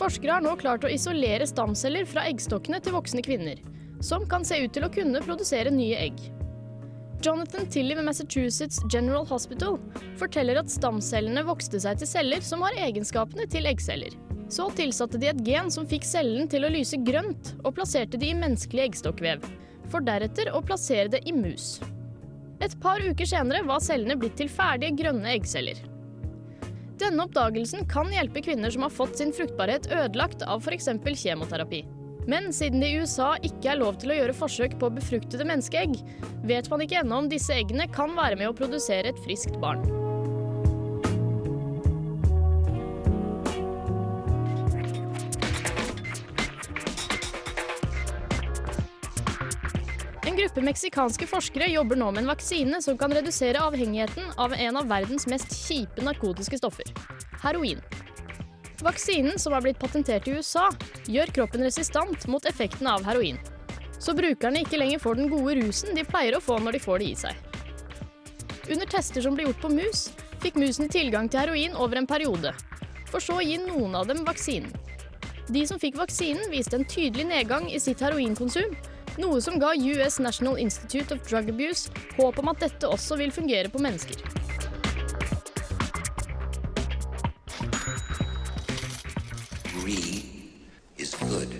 Forskere 0.00 0.38
har 0.38 0.44
nå 0.44 0.54
klart 0.56 0.86
å 0.88 0.90
isolere 0.90 1.44
stamceller 1.46 2.06
fra 2.08 2.24
eggstokkene 2.30 2.80
til 2.80 2.94
voksne 2.96 3.20
kvinner, 3.24 3.58
som 4.00 4.24
kan 4.28 4.46
se 4.46 4.56
ut 4.62 4.72
til 4.72 4.86
å 4.86 4.92
kunne 4.92 5.20
produsere 5.24 5.70
nye 5.74 5.98
egg. 6.08 6.22
Jonathan 7.22 7.68
Tilly 7.70 7.94
ved 7.94 8.08
Massachusetts 8.08 8.80
General 8.90 9.26
Hospital 9.28 9.76
forteller 10.18 10.58
at 10.58 10.72
stamcellene 10.72 11.44
vokste 11.46 11.78
seg 11.84 12.00
til 12.00 12.10
celler 12.10 12.42
som 12.42 12.64
har 12.66 12.80
egenskapene 12.88 13.46
til 13.52 13.68
eggceller. 13.70 14.16
Så 14.52 14.66
tilsatte 14.76 15.20
de 15.20 15.30
et 15.30 15.44
gen 15.46 15.70
som 15.72 15.86
fikk 15.88 16.08
cellen 16.08 16.48
til 16.50 16.66
å 16.66 16.72
lyse 16.72 16.98
grønt, 17.06 17.54
og 17.62 17.76
plasserte 17.76 18.18
de 18.20 18.32
i 18.32 18.36
menneskelig 18.36 18.88
eggstokkvev, 18.88 19.44
for 19.92 20.04
deretter 20.04 20.50
å 20.56 20.64
plassere 20.64 21.12
det 21.12 21.22
i 21.28 21.36
mus. 21.36 21.76
Et 22.62 22.74
par 22.82 23.02
uker 23.02 23.26
senere 23.26 23.64
var 23.66 23.82
cellene 23.82 24.14
blitt 24.18 24.36
til 24.38 24.50
ferdige 24.52 24.94
grønne 25.00 25.32
eggceller. 25.34 25.80
Denne 27.02 27.24
oppdagelsen 27.24 27.88
kan 27.90 28.12
hjelpe 28.14 28.44
kvinner 28.44 28.70
som 28.70 28.84
har 28.86 28.92
fått 28.94 29.18
sin 29.18 29.32
fruktbarhet 29.34 29.88
ødelagt 29.90 30.44
av 30.46 30.62
f.eks. 30.62 30.86
kjemoterapi. 31.24 31.82
Men 32.30 32.52
siden 32.54 32.84
det 32.84 32.92
i 32.92 33.00
USA 33.02 33.32
ikke 33.42 33.72
er 33.72 33.80
lov 33.80 33.98
til 33.98 34.12
å 34.12 34.20
gjøre 34.20 34.36
forsøk 34.38 34.76
på 34.78 34.92
befruktede 34.94 35.46
menneskeegg, 35.48 35.96
vet 36.46 36.70
man 36.70 36.84
ikke 36.84 37.00
ennå 37.02 37.24
om 37.24 37.32
disse 37.32 37.56
eggene 37.56 37.88
kan 37.90 38.14
være 38.14 38.38
med 38.38 38.52
å 38.52 38.54
produsere 38.54 39.10
et 39.10 39.24
friskt 39.26 39.58
barn. 39.62 39.82
Gruppe 50.52 50.66
meksikanske 50.66 51.26
forskere 51.26 51.66
jobber 51.72 51.96
nå 51.96 52.10
med 52.12 52.22
en 52.22 52.28
vaksine 52.28 52.82
som 52.84 52.96
kan 52.98 53.12
redusere 53.12 53.60
avhengigheten 53.60 54.34
av 54.36 54.52
en 54.52 54.76
av 54.76 54.88
verdens 54.88 55.24
mest 55.26 55.48
kjipe 55.48 56.04
narkotiske 56.04 56.58
stoffer 56.58 56.84
heroin. 57.40 57.80
Vaksinen, 58.82 59.38
som 59.38 59.54
har 59.54 59.62
blitt 59.62 59.80
patentert 59.80 60.28
i 60.28 60.34
USA, 60.36 60.68
gjør 61.08 61.32
kroppen 61.32 61.64
resistant 61.64 62.26
mot 62.28 62.44
effekten 62.44 62.86
av 62.86 63.00
heroin. 63.04 63.38
Så 63.98 64.12
brukerne 64.12 64.60
ikke 64.60 64.76
lenger 64.76 65.00
får 65.00 65.22
den 65.22 65.32
gode 65.32 65.56
rusen 65.56 65.96
de 65.96 66.04
pleier 66.04 66.36
å 66.36 66.44
få 66.44 66.58
når 66.60 66.76
de 66.76 66.84
får 66.84 67.00
det 67.00 67.08
i 67.08 67.16
seg. 67.16 67.34
Under 68.68 68.86
tester 68.86 69.24
som 69.24 69.38
ble 69.38 69.48
gjort 69.48 69.64
på 69.64 69.72
mus, 69.72 70.10
fikk 70.44 70.60
musene 70.60 70.92
tilgang 70.92 71.32
til 71.32 71.46
heroin 71.46 71.78
over 71.80 71.96
en 71.96 72.10
periode, 72.10 72.52
for 73.08 73.24
så 73.24 73.40
å 73.40 73.46
gi 73.46 73.56
noen 73.62 73.96
av 73.96 74.10
dem 74.10 74.20
vaksinen. 74.28 74.68
De 75.48 75.64
som 75.66 75.80
fikk 75.80 75.96
vaksinen, 75.96 76.50
viste 76.52 76.76
en 76.76 76.84
tydelig 76.84 77.30
nedgang 77.30 77.70
i 77.72 77.80
sitt 77.80 78.02
heroinkonsum, 78.04 78.76
noe 79.18 79.40
som 79.40 79.58
ga 79.58 79.74
US 79.76 80.18
National 80.18 80.58
Institute 80.58 81.14
of 81.14 81.22
Drug 81.28 81.50
Abuse 81.50 81.90
håp 82.16 82.38
om 82.38 82.48
at 82.52 82.60
dette 82.64 82.88
også 82.88 83.16
vil 83.20 83.32
fungere 83.34 83.68
på 83.72 83.82
mennesker. 83.82 84.16
Greed 89.82 90.24
is 90.96 91.14
good. 91.28 91.56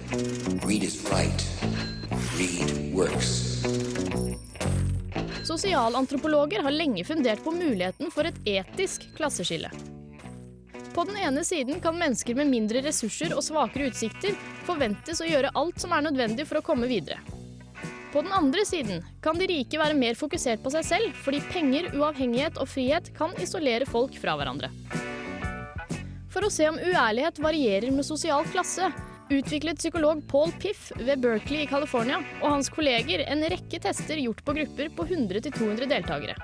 Greed 0.65 0.83
is 0.83 1.01
right. 1.11 1.47
Greed 2.37 2.95
works. 2.95 3.63
Sosialantropologer 5.45 6.63
har 6.63 6.71
lenge 6.71 7.05
fundert 7.05 7.45
på 7.45 7.51
muligheten 7.51 8.11
for 8.11 8.25
et 8.25 8.39
etisk 8.47 9.09
klasseskille. 9.17 9.71
På 10.95 11.05
den 11.05 11.17
ene 11.17 11.45
siden 11.45 11.81
kan 11.81 11.99
mennesker 11.99 12.37
med 12.37 12.51
mindre 12.53 12.83
ressurser 12.85 13.33
og 13.37 13.45
svakere 13.45 13.89
utsikter 13.89 14.37
forventes 14.67 15.23
å 15.25 15.29
gjøre 15.29 15.53
alt 15.57 15.81
som 15.81 15.95
er 15.97 16.05
nødvendig 16.05 16.47
for 16.49 16.61
å 16.61 16.67
komme 16.67 16.89
videre. 16.91 17.21
På 18.13 18.21
den 18.23 18.33
andre 18.33 18.65
siden 18.69 19.01
kan 19.25 19.39
de 19.41 19.47
rike 19.49 19.79
være 19.81 19.97
mer 19.97 20.19
fokusert 20.19 20.61
på 20.61 20.71
seg 20.75 20.85
selv, 20.85 21.15
fordi 21.25 21.41
penger, 21.49 21.89
uavhengighet 21.97 22.59
og 22.61 22.69
frihet 22.69 23.09
kan 23.17 23.33
isolere 23.41 23.89
folk 23.89 24.19
fra 24.21 24.35
hverandre. 24.37 24.69
For 26.33 26.45
å 26.45 26.53
se 26.53 26.67
om 26.69 26.77
uærlighet 26.77 27.41
varierer 27.41 27.93
med 27.93 28.05
sosial 28.05 28.45
klasse, 28.53 28.91
utviklet 29.33 29.81
psykolog 29.81 30.21
Paul 30.29 30.53
Piff 30.61 30.91
ved 31.01 31.25
Berkeley 31.25 31.65
i 31.65 31.71
California 31.71 32.21
og 32.43 32.51
hans 32.51 32.69
kolleger 32.73 33.25
en 33.25 33.47
rekke 33.49 33.81
tester 33.81 34.21
gjort 34.21 34.45
på 34.45 34.57
grupper 34.61 34.93
på 34.97 35.09
100-200 35.09 35.89
deltakere. 35.89 36.37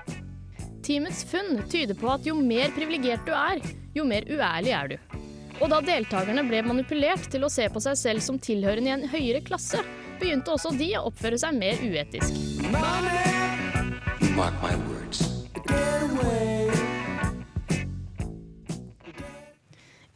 Teamets 0.85 1.21
funn 1.29 1.67
tyder 1.69 1.97
på 2.01 2.09
at 2.09 2.25
jo 2.25 2.39
mer 2.41 2.73
privilegert 2.73 3.29
du 3.29 3.35
er, 3.37 3.61
jo 3.93 4.09
mer 4.09 4.25
uærlig 4.25 4.73
er 4.73 4.95
du. 4.95 5.17
Og 5.59 5.69
da 5.69 5.83
deltakerne 5.85 6.47
ble 6.49 6.63
manipulert 6.65 7.29
til 7.29 7.45
å 7.45 7.53
se 7.53 7.67
på 7.69 7.83
seg 7.83 7.99
selv 8.01 8.25
som 8.25 8.41
tilhørende 8.41 8.89
i 8.89 8.95
en 8.95 9.09
høyere 9.11 9.45
klasse, 9.45 9.83
begynte 10.21 10.55
også 10.55 10.75
de 10.77 10.93
å 10.99 11.07
oppføre 11.09 11.39
seg 11.41 11.57
mer 11.59 11.81
uetisk. 11.83 12.35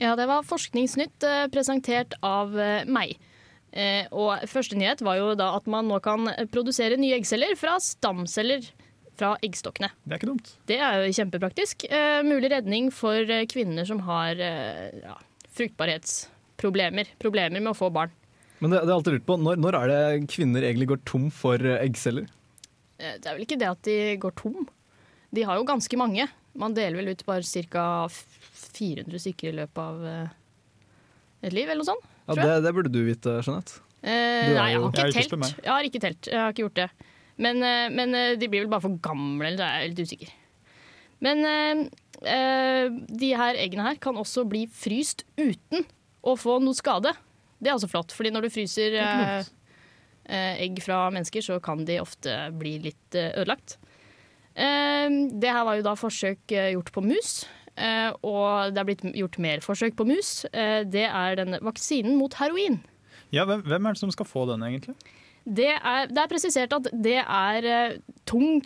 Ja, 0.02 0.16
det 0.18 0.26
var 0.26 0.46
Forskningsnytt 0.46 1.26
eh, 1.26 1.44
presentert 1.54 2.16
av 2.26 2.56
eh, 2.58 2.82
meg. 2.90 3.14
Eh, 3.72 4.08
og 4.12 4.42
første 4.50 4.76
nyhet 4.76 5.00
var 5.04 5.16
jo 5.20 5.32
da 5.38 5.52
at 5.56 5.68
man 5.70 5.86
nå 5.88 6.00
kan 6.04 6.28
produsere 6.52 6.98
nye 7.00 7.16
eggceller 7.20 7.54
fra 7.56 7.78
stamceller 7.80 8.66
fra 9.18 9.34
eggstokkene. 9.44 9.92
Det 10.04 10.14
er 10.14 10.20
ikke 10.20 10.30
dumt. 10.32 10.54
Det 10.68 10.78
er 10.82 10.98
jo 11.00 11.14
kjempepraktisk. 11.16 11.86
Eh, 11.88 12.20
mulig 12.26 12.50
redning 12.52 12.90
for 12.94 13.28
kvinner 13.52 13.88
som 13.88 14.02
har 14.08 14.40
eh, 14.40 15.02
ja, 15.04 15.16
fruktbarhetsproblemer. 15.56 17.14
Problemer 17.22 17.60
med 17.60 17.72
å 17.72 17.78
få 17.78 17.92
barn. 17.94 18.12
Men 18.62 18.70
det, 18.72 18.85
det 18.87 18.92
er 18.92 18.94
alltid 18.94 19.16
lurt 19.16 19.27
på, 19.27 19.37
når, 19.42 19.59
når 19.59 19.79
er 19.81 19.90
det 19.90 20.31
kvinner 20.31 20.64
egentlig 20.66 20.92
går 20.92 21.03
tom 21.09 21.27
for 21.35 21.62
eh, 21.66 21.81
eggceller? 21.83 22.29
Eh, 22.98 23.16
det 23.18 23.27
er 23.27 23.35
vel 23.35 23.46
ikke 23.46 23.59
det 23.59 23.70
at 23.72 23.83
de 23.88 23.96
går 24.22 24.37
tom. 24.38 24.68
De 25.35 25.46
har 25.48 25.59
jo 25.59 25.66
ganske 25.66 25.98
mange. 25.98 26.29
Man 26.59 26.77
deler 26.77 27.01
vel 27.01 27.11
ut 27.12 27.25
bare 27.27 27.42
ca. 27.42 27.87
400 28.72 29.22
stykker 29.25 29.51
i 29.51 29.57
løpet 29.62 29.81
av 29.83 30.05
eh, 30.09 30.37
et 31.42 31.57
liv, 31.57 31.66
eller 31.66 31.83
noe 31.83 31.90
sånt. 31.90 32.07
Ja, 32.31 32.37
det, 32.38 32.61
det 32.64 32.75
burde 32.77 32.92
du 32.94 33.01
vite, 33.05 33.40
Jeanette. 33.42 33.83
Eh, 34.03 34.53
nei, 34.55 34.68
jeg 34.72 34.83
har 34.83 34.92
ikke 34.92 35.09
jeg 35.09 35.16
telt. 35.18 35.59
Jeg 35.59 35.72
har 35.72 35.88
ikke 35.88 36.05
telt. 36.07 36.31
Jeg 36.31 36.40
har 36.40 36.55
ikke 36.55 36.68
gjort 36.68 36.79
det. 36.79 36.92
Men, 37.42 37.64
men 37.96 38.14
de 38.38 38.46
blir 38.46 38.62
vel 38.62 38.70
bare 38.70 38.85
for 38.85 38.94
gamle, 39.03 39.48
eller 39.48 39.64
jeg 39.64 39.83
er 39.83 39.90
litt 39.90 40.07
usikker. 40.07 40.33
Men 41.22 41.44
eh, 41.46 41.83
eh, 42.27 42.88
de 42.90 43.31
her 43.38 43.59
eggene 43.62 43.87
her 43.87 44.01
kan 44.03 44.18
også 44.18 44.44
bli 44.48 44.64
fryst 44.66 45.25
uten 45.38 45.87
å 46.22 46.35
få 46.38 46.59
noe 46.62 46.77
skade. 46.77 47.14
Det 47.62 47.70
er 47.70 47.77
også 47.79 47.90
flott, 47.92 48.12
fordi 48.16 48.33
når 48.35 48.46
du 48.48 48.51
fryser 48.51 48.96
er 48.98 49.22
eh, 49.38 49.51
eh, 50.27 50.62
egg 50.66 50.81
fra 50.83 51.05
mennesker, 51.14 51.44
så 51.46 51.61
kan 51.62 51.85
de 51.87 52.01
ofte 52.03 52.35
bli 52.59 52.77
litt 52.88 53.14
eh, 53.18 53.31
ødelagt. 53.38 53.77
Eh, 54.55 55.09
det 55.40 55.53
her 55.55 55.64
var 55.68 55.79
jo 55.79 55.85
da 55.87 55.94
forsøk 55.98 56.53
eh, 56.59 56.72
gjort 56.75 56.90
på 56.92 57.05
mus. 57.07 57.44
eh, 57.79 58.11
og 58.27 58.75
det 58.75 58.83
er 58.83 58.88
blitt 58.90 59.05
gjort 59.16 59.38
mer 59.40 59.62
forsøk 59.64 59.94
på 59.96 60.09
mus. 60.11 60.42
Eh, 60.53 60.83
det 60.90 61.07
er 61.09 61.38
denne 61.38 61.62
vaksinen 61.64 62.18
mot 62.18 62.35
heroin. 62.40 62.81
Ja, 63.33 63.46
hvem, 63.48 63.62
hvem 63.64 63.87
er 63.88 63.94
det 63.96 64.03
som 64.03 64.11
skal 64.12 64.29
få 64.29 64.44
den, 64.51 64.66
egentlig? 64.66 64.96
Det 65.46 65.70
er, 65.72 66.11
det 66.11 66.20
er 66.22 66.29
presisert 66.31 66.75
at 66.77 66.90
det 66.92 67.18
er 67.22 67.64
eh, 67.66 67.98
tung 68.29 68.61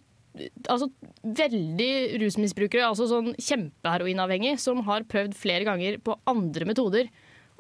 Altså 0.69 0.91
veldig 1.25 2.19
rusmisbrukere, 2.21 2.83
altså 2.85 3.07
sånn 3.09 3.31
kjempeheroinavhengig, 3.41 4.59
som 4.61 4.83
har 4.85 5.07
prøvd 5.09 5.33
flere 5.33 5.65
ganger 5.65 5.97
på 6.05 6.13
andre 6.29 6.67
metoder 6.69 7.09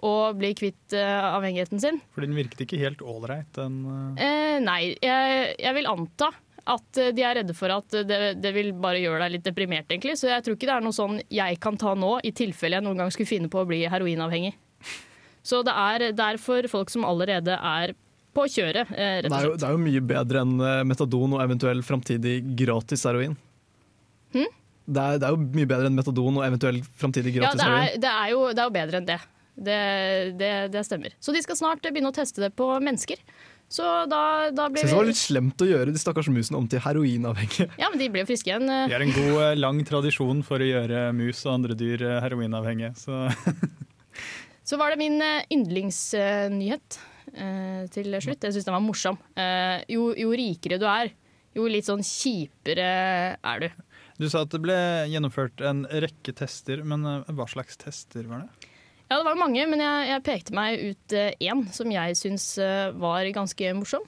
å 0.07 0.33
bli 0.37 0.53
kvitt 0.59 0.95
uh, 0.97 1.37
avhengigheten 1.37 1.83
sin. 1.83 2.01
Fordi 2.15 2.31
den 2.31 2.39
virket 2.39 2.65
ikke 2.65 2.81
helt 2.81 3.03
ålreit, 3.05 3.49
den 3.59 3.79
uh... 3.87 4.23
Eh, 4.23 4.57
nei, 4.63 4.81
jeg, 5.03 5.55
jeg 5.61 5.77
vil 5.79 5.89
anta 5.91 6.33
at 6.67 6.99
de 7.15 7.23
er 7.23 7.37
redde 7.39 7.55
for 7.55 7.71
at 7.71 7.95
det, 8.09 8.21
det 8.43 8.51
vil 8.57 8.73
bare 8.75 8.99
gjøre 8.99 9.21
deg 9.23 9.37
litt 9.37 9.45
deprimert, 9.47 9.87
egentlig. 9.87 10.17
Så 10.19 10.33
jeg 10.33 10.43
tror 10.43 10.57
ikke 10.57 10.67
det 10.67 10.75
er 10.75 10.83
noe 10.83 10.97
sånn 10.97 11.21
jeg 11.31 11.61
kan 11.63 11.79
ta 11.79 11.93
nå, 11.95 12.17
i 12.27 12.33
tilfelle 12.35 12.81
jeg 12.81 12.87
noen 12.87 13.05
gang 13.05 13.13
skulle 13.15 13.31
finne 13.31 13.51
på 13.53 13.63
å 13.63 13.69
bli 13.69 13.85
heroinavhengig. 13.87 14.57
Så 15.47 15.61
det 15.63 15.77
er, 15.79 16.09
det 16.19 16.27
er 16.27 16.41
for 16.43 16.67
folk 16.67 16.91
som 16.91 17.07
allerede 17.07 17.55
er 17.55 17.95
på 18.35 18.49
kjøret, 18.51 18.91
eh, 18.91 19.21
rett 19.23 19.31
Det 19.31 19.39
er, 19.39 19.47
jo, 19.47 19.55
det 19.55 19.69
er 19.69 19.77
jo 19.77 19.85
mye 19.85 20.03
bedre 20.11 20.43
enn 20.43 20.57
metadon 20.91 21.39
og 21.39 21.45
eventuell 21.45 21.87
framtidig 21.87 22.41
gratis 22.59 23.07
heroin. 23.07 23.39
Hmm? 24.35 24.51
Det, 24.87 25.03
er, 25.03 25.19
det 25.19 25.27
er 25.27 25.33
jo 25.35 25.41
mye 25.43 25.69
bedre 25.71 25.89
enn 25.91 25.97
metadon 25.99 26.37
og 26.39 26.45
eventuell 26.47 26.83
framtidig 26.99 27.33
Ja, 27.35 27.41
gratis 27.41 27.61
det 27.61 27.67
heroin. 27.67 27.87
er, 27.87 27.97
det, 28.03 28.13
er 28.13 28.35
jo, 28.35 28.43
det 28.51 28.63
er 28.63 28.69
jo 28.69 28.75
bedre 28.77 29.01
enn 29.01 29.09
det. 29.09 29.19
Det, 29.57 29.77
det. 30.37 30.53
det 30.73 30.83
stemmer. 30.87 31.15
Så 31.21 31.33
de 31.33 31.41
skal 31.45 31.57
snart 31.57 31.85
begynne 31.87 32.13
å 32.13 32.17
teste 32.17 32.43
det 32.45 32.53
på 32.57 32.69
mennesker. 32.85 33.21
Så 33.73 33.83
da, 34.07 34.51
da 34.55 34.69
blir 34.71 34.85
Synes 34.85 34.93
det 34.93 34.99
var 35.01 35.09
litt 35.09 35.19
slemt 35.19 35.63
å 35.65 35.67
gjøre 35.67 35.91
de 35.91 35.99
stakkars 35.99 36.29
musene 36.31 36.61
om 36.61 36.69
til 36.71 36.79
heroinavhengige. 36.85 37.67
Ja, 37.83 37.89
men 37.91 37.99
de 37.99 38.07
blir 38.13 38.23
jo 38.23 38.29
friske 38.29 38.53
igjen. 38.53 38.69
eh. 38.71 38.85
Vi 38.87 38.95
har 38.95 39.03
en 39.03 39.15
god, 39.17 39.41
eh, 39.49 39.57
lang 39.59 39.81
tradisjon 39.89 40.45
for 40.47 40.63
å 40.63 40.69
gjøre 40.69 41.09
mus 41.17 41.41
og 41.49 41.55
andre 41.57 41.75
dyr 41.79 42.05
eh, 42.07 42.21
heroinavhengige. 42.23 42.93
Så 43.01 43.25
Så 44.67 44.79
var 44.81 44.91
det 44.91 44.99
min 44.99 45.21
eh, 45.23 45.45
yndlingsnyhet 45.55 46.99
eh, 47.35 47.83
til 47.95 48.17
slutt. 48.23 48.43
Jeg 48.47 48.55
syns 48.57 48.67
den 48.67 48.75
var 48.75 48.83
morsom. 48.85 49.19
Eh, 49.39 49.83
jo, 49.95 50.09
jo 50.19 50.31
rikere 50.37 50.79
du 50.83 50.87
er, 50.91 51.13
jo 51.57 51.67
litt 51.71 51.87
sånn 51.89 52.03
kjipere 52.07 52.87
er 53.39 53.63
du. 53.63 53.69
du 54.19 54.27
sa 54.31 54.43
at 54.45 54.51
det 54.53 54.61
ble 54.65 54.77
gjennomført 55.13 55.63
en 55.65 55.85
rekke 55.91 56.35
tester, 56.37 56.83
men 56.87 57.07
eh, 57.07 57.31
hva 57.39 57.47
slags 57.51 57.79
tester 57.83 58.27
var 58.31 58.43
det? 58.47 58.51
Ja, 59.07 59.19
det 59.19 59.25
var 59.25 59.37
jo 59.37 59.43
mange, 59.45 59.67
men 59.71 59.83
jeg, 59.83 60.07
jeg 60.11 60.25
pekte 60.27 60.57
meg 60.57 60.81
ut 60.83 61.15
én 61.15 61.63
som 61.75 61.93
jeg 61.95 62.17
syns 62.19 62.47
uh, 62.59 62.91
var 62.99 63.29
ganske 63.35 63.75
morsom. 63.79 64.03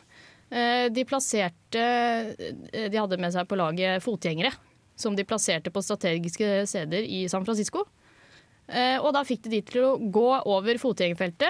Uh, 0.51 0.89
de 0.91 1.05
plasserte 1.05 1.83
eh, 1.85 2.87
De 2.89 2.97
hadde 2.97 3.19
med 3.21 3.35
seg 3.35 3.45
på 3.47 3.59
laget 3.61 4.03
fotgjengere. 4.03 4.51
Som 4.99 5.15
de 5.15 5.27
plasserte 5.29 5.71
på 5.71 5.85
strategiske 5.85 6.65
steder 6.67 7.05
i 7.07 7.29
San 7.31 7.47
Francisco. 7.47 7.85
Eh, 8.69 8.99
og 9.01 9.15
da 9.17 9.25
fikk 9.25 9.47
de 9.47 9.55
de 9.57 9.63
til 9.65 9.85
å 9.87 9.97
gå 9.97 10.27
over 10.51 10.81
fotgjengerfeltet 10.81 11.49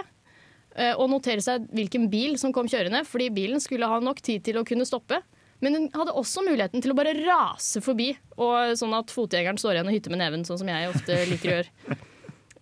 eh, 0.79 0.93
og 0.95 1.09
notere 1.11 1.43
seg 1.43 1.65
hvilken 1.75 2.07
bil 2.13 2.37
som 2.39 2.55
kom 2.55 2.71
kjørende, 2.71 3.03
fordi 3.09 3.33
bilen 3.35 3.63
skulle 3.63 3.89
ha 3.91 3.99
nok 4.03 4.23
tid 4.23 4.45
til 4.47 4.61
å 4.61 4.67
kunne 4.67 4.87
stoppe. 4.87 5.21
Men 5.59 5.75
den 5.75 5.89
hadde 5.91 6.15
også 6.15 6.45
muligheten 6.47 6.85
til 6.85 6.95
å 6.95 6.99
bare 6.99 7.17
rase 7.19 7.83
forbi, 7.83 8.13
og 8.39 8.77
sånn 8.79 8.95
at 8.95 9.11
fotgjengeren 9.11 9.59
står 9.59 9.75
igjen 9.75 9.91
og 9.91 9.97
hytter 9.97 10.15
med 10.15 10.23
neven, 10.23 10.47
sånn 10.47 10.61
som 10.61 10.71
jeg 10.71 10.93
ofte 10.93 11.19
liker 11.33 11.51
å 11.51 11.57
gjøre. 11.57 11.99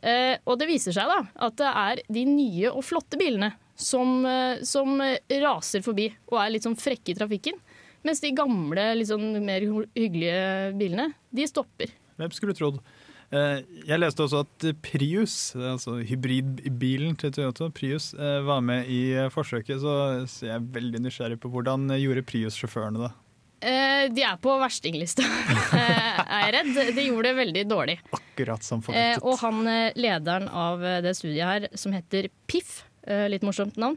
Eh, 0.05 0.37
og 0.45 0.59
det 0.61 0.69
viser 0.69 0.95
seg 0.97 1.09
da 1.09 1.21
at 1.47 1.57
det 1.61 1.71
er 1.71 2.03
de 2.13 2.27
nye 2.29 2.73
og 2.73 2.85
flotte 2.85 3.19
bilene 3.21 3.53
som, 3.77 4.21
eh, 4.29 4.63
som 4.67 5.01
eh, 5.05 5.19
raser 5.43 5.85
forbi 5.85 6.11
og 6.31 6.39
er 6.43 6.53
litt 6.55 6.67
sånn 6.67 6.79
frekke 6.79 7.15
i 7.15 7.19
trafikken. 7.19 7.59
Mens 8.07 8.23
de 8.23 8.31
gamle, 8.37 8.93
litt 8.95 9.11
sånn 9.11 9.33
mer 9.43 9.65
hyggelige 9.65 10.77
bilene, 10.79 11.11
de 11.35 11.49
stopper. 11.49 11.91
Hvem 12.21 12.35
skulle 12.35 12.55
trodd? 12.57 12.79
Jeg 13.27 13.99
leste 13.99 14.23
også 14.23 14.45
at 14.45 14.65
Prius, 14.87 15.35
altså 15.59 15.97
hybridbilen 16.07 17.17
til 17.19 17.33
Toyota, 17.35 17.67
Prius, 17.75 18.13
var 18.15 18.63
med 18.63 18.87
i 18.87 19.01
forsøket. 19.35 19.83
Så 19.83 20.47
jeg 20.47 20.55
er 20.55 20.69
veldig 20.77 21.01
nysgjerrig 21.03 21.41
på 21.43 21.51
hvordan 21.51 21.91
gjorde 21.99 22.23
Prius-sjåførene 22.31 23.03
det. 23.03 23.11
Eh, 23.61 24.07
de 24.13 24.21
er 24.23 24.37
på 24.43 24.53
verstinglista, 24.61 25.25
eh, 25.81 26.19
er 26.21 26.43
jeg 26.45 26.53
redd. 26.59 26.75
De 26.97 27.07
gjorde 27.07 27.31
det 27.31 27.37
veldig 27.39 27.63
dårlig. 27.71 27.95
Akkurat 28.13 28.63
som 28.67 28.83
Eh, 28.83 28.85
forventet. 28.85 29.25
og 29.25 29.39
han 29.41 29.71
eh, 29.73 29.97
lederen 29.97 30.49
av 30.53 30.85
eh, 30.85 30.99
det 31.07 31.15
studiet 31.17 31.47
her, 31.49 31.69
som 31.79 31.95
heter 31.97 32.29
Piff, 32.51 32.83
eh, 33.09 33.25
litt 33.33 33.47
morsomt 33.47 33.79
navn, 33.81 33.97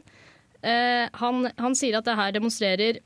eh, 0.62 1.06
han, 1.20 1.50
han 1.60 1.76
sier 1.76 1.98
at 2.00 2.08
det 2.08 2.16
her 2.16 2.32
demonstrerer 2.38 3.02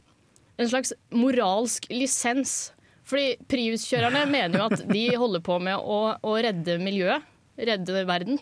en 0.57 0.71
slags 0.71 0.95
moralsk 1.11 1.89
lisens. 1.91 2.71
Fordi 3.05 3.35
Prius-kjørerne 3.51 4.23
mener 4.31 4.63
jo 4.63 4.69
at 4.71 4.87
de 4.89 5.05
holder 5.25 5.43
på 5.45 5.59
med 5.61 5.75
å, 5.77 5.99
å 6.23 6.37
redde 6.39 6.79
miljøet, 6.81 7.27
redde 7.59 8.07
verden. 8.09 8.39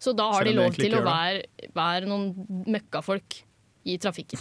Så 0.00 0.14
da 0.16 0.30
har 0.32 0.46
de 0.46 0.54
lov 0.56 0.78
til 0.78 0.94
å 0.96 1.02
være, 1.04 1.42
være 1.76 2.06
noen 2.08 2.30
møkkafolk 2.72 3.42
i 3.90 3.98
trafikken. 4.00 4.40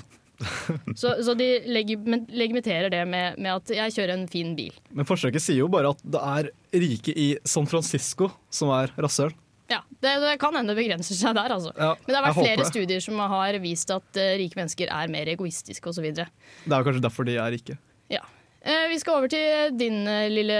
Så, 0.95 1.11
så 1.25 1.33
de 1.35 1.47
legim- 1.67 2.25
legitimerer 2.31 2.89
det 2.93 3.01
med, 3.09 3.35
med 3.41 3.51
at 3.57 3.73
jeg 3.75 3.91
kjører 3.97 4.13
en 4.15 4.27
fin 4.31 4.53
bil. 4.55 4.71
Men 4.95 5.07
forsøket 5.07 5.43
sier 5.43 5.59
jo 5.63 5.67
bare 5.71 5.91
at 5.91 6.01
det 6.03 6.21
er 6.23 6.49
rike 6.79 7.11
i 7.15 7.29
San 7.43 7.67
Francisco 7.67 8.29
som 8.53 8.71
er 8.77 8.93
rasshøl. 8.97 9.33
Ja, 9.69 9.83
det, 10.01 10.15
det 10.23 10.31
kan 10.41 10.55
hende 10.57 10.73
det 10.73 10.79
begrenser 10.79 11.13
seg 11.13 11.35
der, 11.37 11.51
altså. 11.53 11.69
Ja, 11.77 11.91
Men 12.01 12.09
det 12.09 12.17
har 12.17 12.25
vært 12.29 12.39
flere 12.39 12.63
det. 12.63 12.69
studier 12.71 13.03
som 13.05 13.19
har 13.21 13.59
vist 13.61 13.91
at 13.93 14.17
uh, 14.17 14.31
rike 14.41 14.57
mennesker 14.57 14.89
er 14.89 15.11
mer 15.13 15.29
egoistiske 15.29 15.91
osv. 15.91 16.07
Det 16.15 16.25
er 16.25 16.73
jo 16.73 16.87
kanskje 16.87 17.03
derfor 17.05 17.27
de 17.29 17.35
er 17.37 17.53
rike. 17.53 17.75
Ja. 18.09 18.23
Uh, 18.65 18.87
vi 18.89 18.97
skal 19.03 19.19
over 19.19 19.29
til 19.29 19.75
din 19.77 20.01
uh, 20.09 20.25
lille 20.31 20.57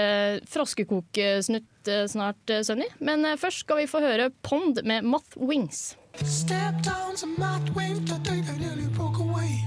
froskekokesnutt 0.52 1.66
snart, 2.12 2.54
Sunny. 2.68 2.86
Men 3.00 3.24
først 3.40 3.64
skal 3.64 3.80
vi 3.82 3.88
få 3.90 3.98
høre 4.04 4.28
Pond 4.46 4.78
med 4.86 5.02
Moth 5.08 5.34
Wings. 5.40 5.96
Step 6.22 6.78
down 6.86 7.16
some 7.16 7.34
hot 7.40 7.70
wings 7.74 8.10
I 8.12 8.18
think 8.22 8.46
I 8.46 8.58
nearly 8.60 8.86
broke 8.94 9.18
away. 9.18 9.58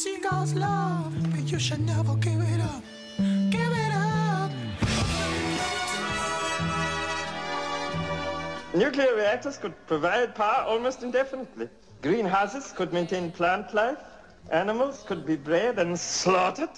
The 0.00 0.10
seagulls 0.10 0.54
love, 0.54 1.12
but 1.30 1.50
you 1.50 1.58
should 1.58 1.84
never 1.86 2.14
give 2.16 2.40
it 2.40 2.60
up. 2.60 2.82
Give 3.50 3.72
it 3.84 3.92
up. 3.92 4.50
Nuclear 8.74 9.14
reactors 9.14 9.58
could 9.58 9.74
provide 9.86 10.34
power 10.34 10.64
almost 10.66 11.02
indefinitely. 11.02 11.68
Greenhouses 12.02 12.72
could 12.72 12.92
maintain 12.92 13.30
plant 13.30 13.74
life. 13.74 13.98
Animals 14.50 15.04
could 15.06 15.26
be 15.26 15.36
bred 15.36 15.78
and 15.78 15.98
slaughtered. 15.98 16.70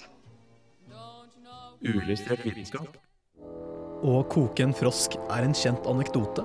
Uillustrert 1.83 2.43
vitenskap. 2.43 2.97
Å 4.03 4.23
koke 4.31 4.63
en 4.63 4.73
frosk 4.75 5.15
er 5.29 5.45
en 5.47 5.55
kjent 5.55 5.87
anekdote 5.87 6.43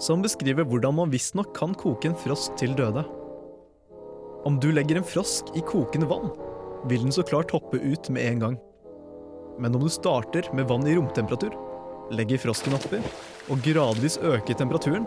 som 0.00 0.22
beskriver 0.22 0.64
hvordan 0.66 0.94
man 0.96 1.10
visstnok 1.12 1.50
kan 1.54 1.74
koke 1.74 2.08
en 2.08 2.16
frosk 2.16 2.54
til 2.58 2.74
døde. 2.78 3.04
Om 4.44 4.60
du 4.60 4.70
legger 4.72 4.96
en 4.96 5.04
frosk 5.04 5.50
i 5.54 5.60
kokende 5.60 6.06
vann, 6.08 6.30
vil 6.88 7.02
den 7.02 7.12
så 7.12 7.22
klart 7.22 7.50
hoppe 7.52 7.76
ut 7.76 8.08
med 8.08 8.24
en 8.24 8.38
gang. 8.40 8.54
Men 9.60 9.74
om 9.76 9.82
du 9.84 9.90
starter 9.92 10.48
med 10.56 10.68
vann 10.68 10.86
i 10.88 10.94
romtemperatur, 10.96 11.52
legger 12.16 12.40
frosken 12.40 12.74
oppi 12.78 13.02
og 13.52 13.60
gradvis 13.66 14.16
øker 14.24 14.56
temperaturen, 14.56 15.04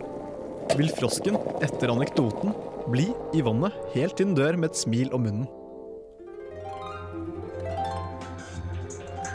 vil 0.78 0.94
frosken 0.94 1.40
etter 1.66 1.90
anekdoten 1.90 2.54
bli 2.94 3.08
i 3.34 3.42
vannet 3.42 3.74
helt 3.96 4.20
til 4.20 4.30
den 4.30 4.38
dør 4.38 4.60
med 4.60 4.70
et 4.70 4.82
smil 4.84 5.10
om 5.18 5.26
munnen. 5.26 5.50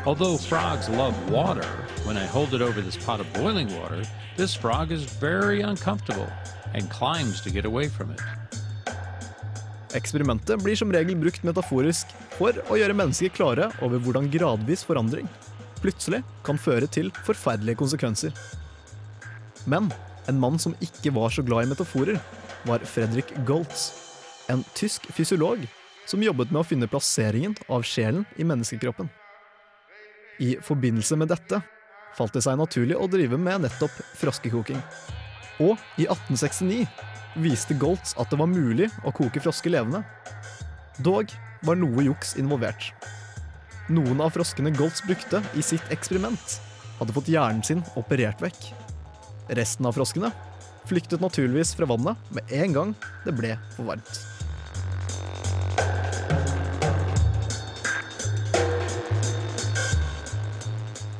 Although 0.06 0.38
frogs 0.38 0.88
love 0.88 1.16
water, 1.28 1.66
when 2.06 2.16
I 2.16 2.24
hold 2.24 2.54
it 2.54 2.62
over 2.62 2.80
this 2.80 2.96
pot 2.96 3.18
of 3.18 3.26
boiling 3.34 3.68
water, 3.80 4.04
this 4.36 4.54
frog 4.54 4.92
is 4.92 5.02
very 5.02 5.60
uncomfortable 5.60 6.30
and 6.72 6.88
climbs 6.88 7.42
to 7.42 7.50
get 7.50 7.66
away 7.66 7.88
from 7.88 8.12
it. 8.12 8.20
Eksperimentet 9.96 10.60
blir 10.60 10.76
som 10.76 10.90
regel 10.92 11.16
brukt 11.16 11.44
metaforisk 11.46 12.10
for 12.36 12.56
å 12.68 12.76
gjøre 12.76 12.96
mennesker 12.96 13.32
klare 13.32 13.70
over 13.84 14.02
hvordan 14.02 14.28
gradvis 14.32 14.84
forandring 14.84 15.28
plutselig 15.82 16.22
kan 16.46 16.58
føre 16.60 16.88
til 16.90 17.10
forferdelige 17.26 17.78
konsekvenser. 17.78 18.34
Men 19.68 19.90
en 20.28 20.40
mann 20.40 20.58
som 20.60 20.76
ikke 20.84 21.12
var 21.16 21.32
så 21.32 21.44
glad 21.46 21.66
i 21.66 21.72
metaforer, 21.72 22.18
var 22.66 22.82
Fredrik 22.84 23.30
Goltz, 23.46 23.92
en 24.50 24.64
tysk 24.76 25.06
fysiolog 25.14 25.62
som 26.08 26.22
jobbet 26.24 26.50
med 26.50 26.62
å 26.62 26.66
finne 26.66 26.88
plasseringen 26.90 27.54
av 27.68 27.84
sjelen 27.86 28.26
i 28.36 28.46
menneskekroppen. 28.48 29.08
I 30.42 30.56
forbindelse 30.62 31.18
med 31.18 31.30
dette 31.32 31.60
falt 32.16 32.34
det 32.34 32.42
seg 32.44 32.58
naturlig 32.58 32.96
å 32.98 33.08
drive 33.10 33.38
med 33.38 33.66
nettopp 33.66 33.94
froskekoking. 34.18 34.80
Og 35.58 35.74
i 35.98 36.06
1869 36.06 36.86
viste 37.42 37.74
Goltz 37.78 38.14
at 38.18 38.30
det 38.30 38.38
var 38.38 38.50
mulig 38.50 38.88
å 39.06 39.12
koke 39.14 39.42
frosker 39.42 39.74
levende. 39.74 40.04
Dog 41.02 41.32
var 41.66 41.78
noe 41.78 42.04
juks 42.06 42.36
involvert. 42.38 42.92
Noen 43.90 44.20
av 44.22 44.34
froskene 44.34 44.72
Goltz 44.74 45.02
brukte 45.06 45.40
i 45.58 45.64
sitt 45.64 45.84
eksperiment, 45.94 46.58
hadde 46.98 47.14
fått 47.16 47.30
hjernen 47.32 47.64
sin 47.64 47.82
operert 47.98 48.42
vekk. 48.42 48.70
Resten 49.56 49.86
av 49.88 49.96
froskene 49.96 50.30
flyktet 50.88 51.22
naturligvis 51.24 51.74
fra 51.76 51.88
vannet 51.88 52.34
med 52.34 52.52
en 52.52 52.74
gang 52.76 52.92
det 53.24 53.34
ble 53.36 53.54
for 53.76 53.88
varmt. 53.88 54.20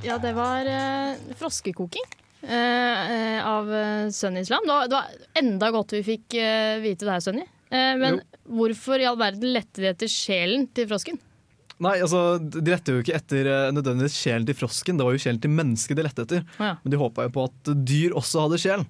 Ja, 0.05 0.17
det 0.23 0.31
var 0.39 0.65
eh, 0.65 1.19
froskekoking 1.37 2.07
av 2.47 3.71
eh, 3.75 4.09
Sunny 4.15 4.45
Islam. 4.45 4.67
Det 4.67 4.75
var, 4.75 4.91
det 4.91 4.99
var 4.99 5.41
enda 5.43 5.71
godt 5.75 5.97
vi 5.99 6.03
fikk 6.07 6.39
eh, 6.39 6.79
vite 6.85 7.07
det 7.07 7.17
her, 7.17 7.25
Sunny. 7.25 7.47
Eh, 7.71 7.95
men 8.01 8.21
hvorfor 8.49 9.01
i 9.01 9.09
all 9.09 9.19
verden 9.21 9.53
lette 9.53 9.83
de 9.83 9.91
etter 9.91 10.11
sjelen 10.11 10.69
til 10.75 10.89
frosken? 10.91 11.19
Nei, 11.79 11.99
altså, 12.03 12.39
De 12.43 12.65
lette 12.73 12.95
jo 12.95 13.03
ikke 13.03 13.15
etter 13.19 13.47
eh, 13.47 13.69
nødvendigvis 13.75 14.17
sjelen 14.19 14.49
til 14.49 14.57
frosken, 14.59 14.99
det 14.99 15.07
var 15.07 15.15
jo 15.15 15.23
sjelen 15.23 15.43
til 15.43 15.55
mennesket 15.55 15.99
de 15.99 16.07
lette 16.07 16.27
etter. 16.27 16.43
Ja. 16.59 16.75
Men 16.83 16.95
de 16.95 17.01
håpa 17.01 17.29
jo 17.29 17.35
på 17.37 17.47
at 17.51 17.73
dyr 17.87 18.17
også 18.19 18.47
hadde 18.47 18.61
sjel. 18.63 18.87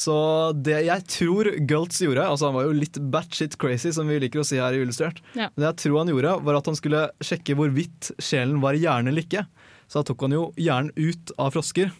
Så 0.00 0.14
det 0.56 0.78
jeg 0.86 1.04
tror 1.12 1.50
Gultz 1.68 1.98
gjorde 2.00 2.24
altså 2.24 2.48
Han 2.48 2.54
var 2.56 2.64
jo 2.64 2.76
litt 2.78 2.96
batshit 3.12 3.58
crazy, 3.60 3.90
som 3.92 4.08
vi 4.08 4.16
liker 4.22 4.40
å 4.40 4.46
si 4.46 4.56
her 4.56 4.72
i 4.76 4.80
Illustrert. 4.80 5.18
Ja. 5.34 5.50
Men 5.50 5.64
det 5.64 5.66
jeg 5.72 5.80
tror 5.82 5.98
han 6.00 6.12
gjorde, 6.12 6.36
var 6.46 6.60
at 6.60 6.70
han 6.70 6.78
skulle 6.78 7.02
sjekke 7.24 7.56
hvorvidt 7.58 8.12
sjelen 8.22 8.62
var 8.62 8.78
i 8.78 8.84
hjernen 8.84 9.12
eller 9.12 9.26
ikke. 9.26 9.44
Så 9.90 10.00
da 10.00 10.06
tok 10.08 10.24
han 10.24 10.36
jo 10.38 10.46
hjernen 10.56 10.94
ut 10.96 11.34
av 11.36 11.52
frosker. 11.56 11.90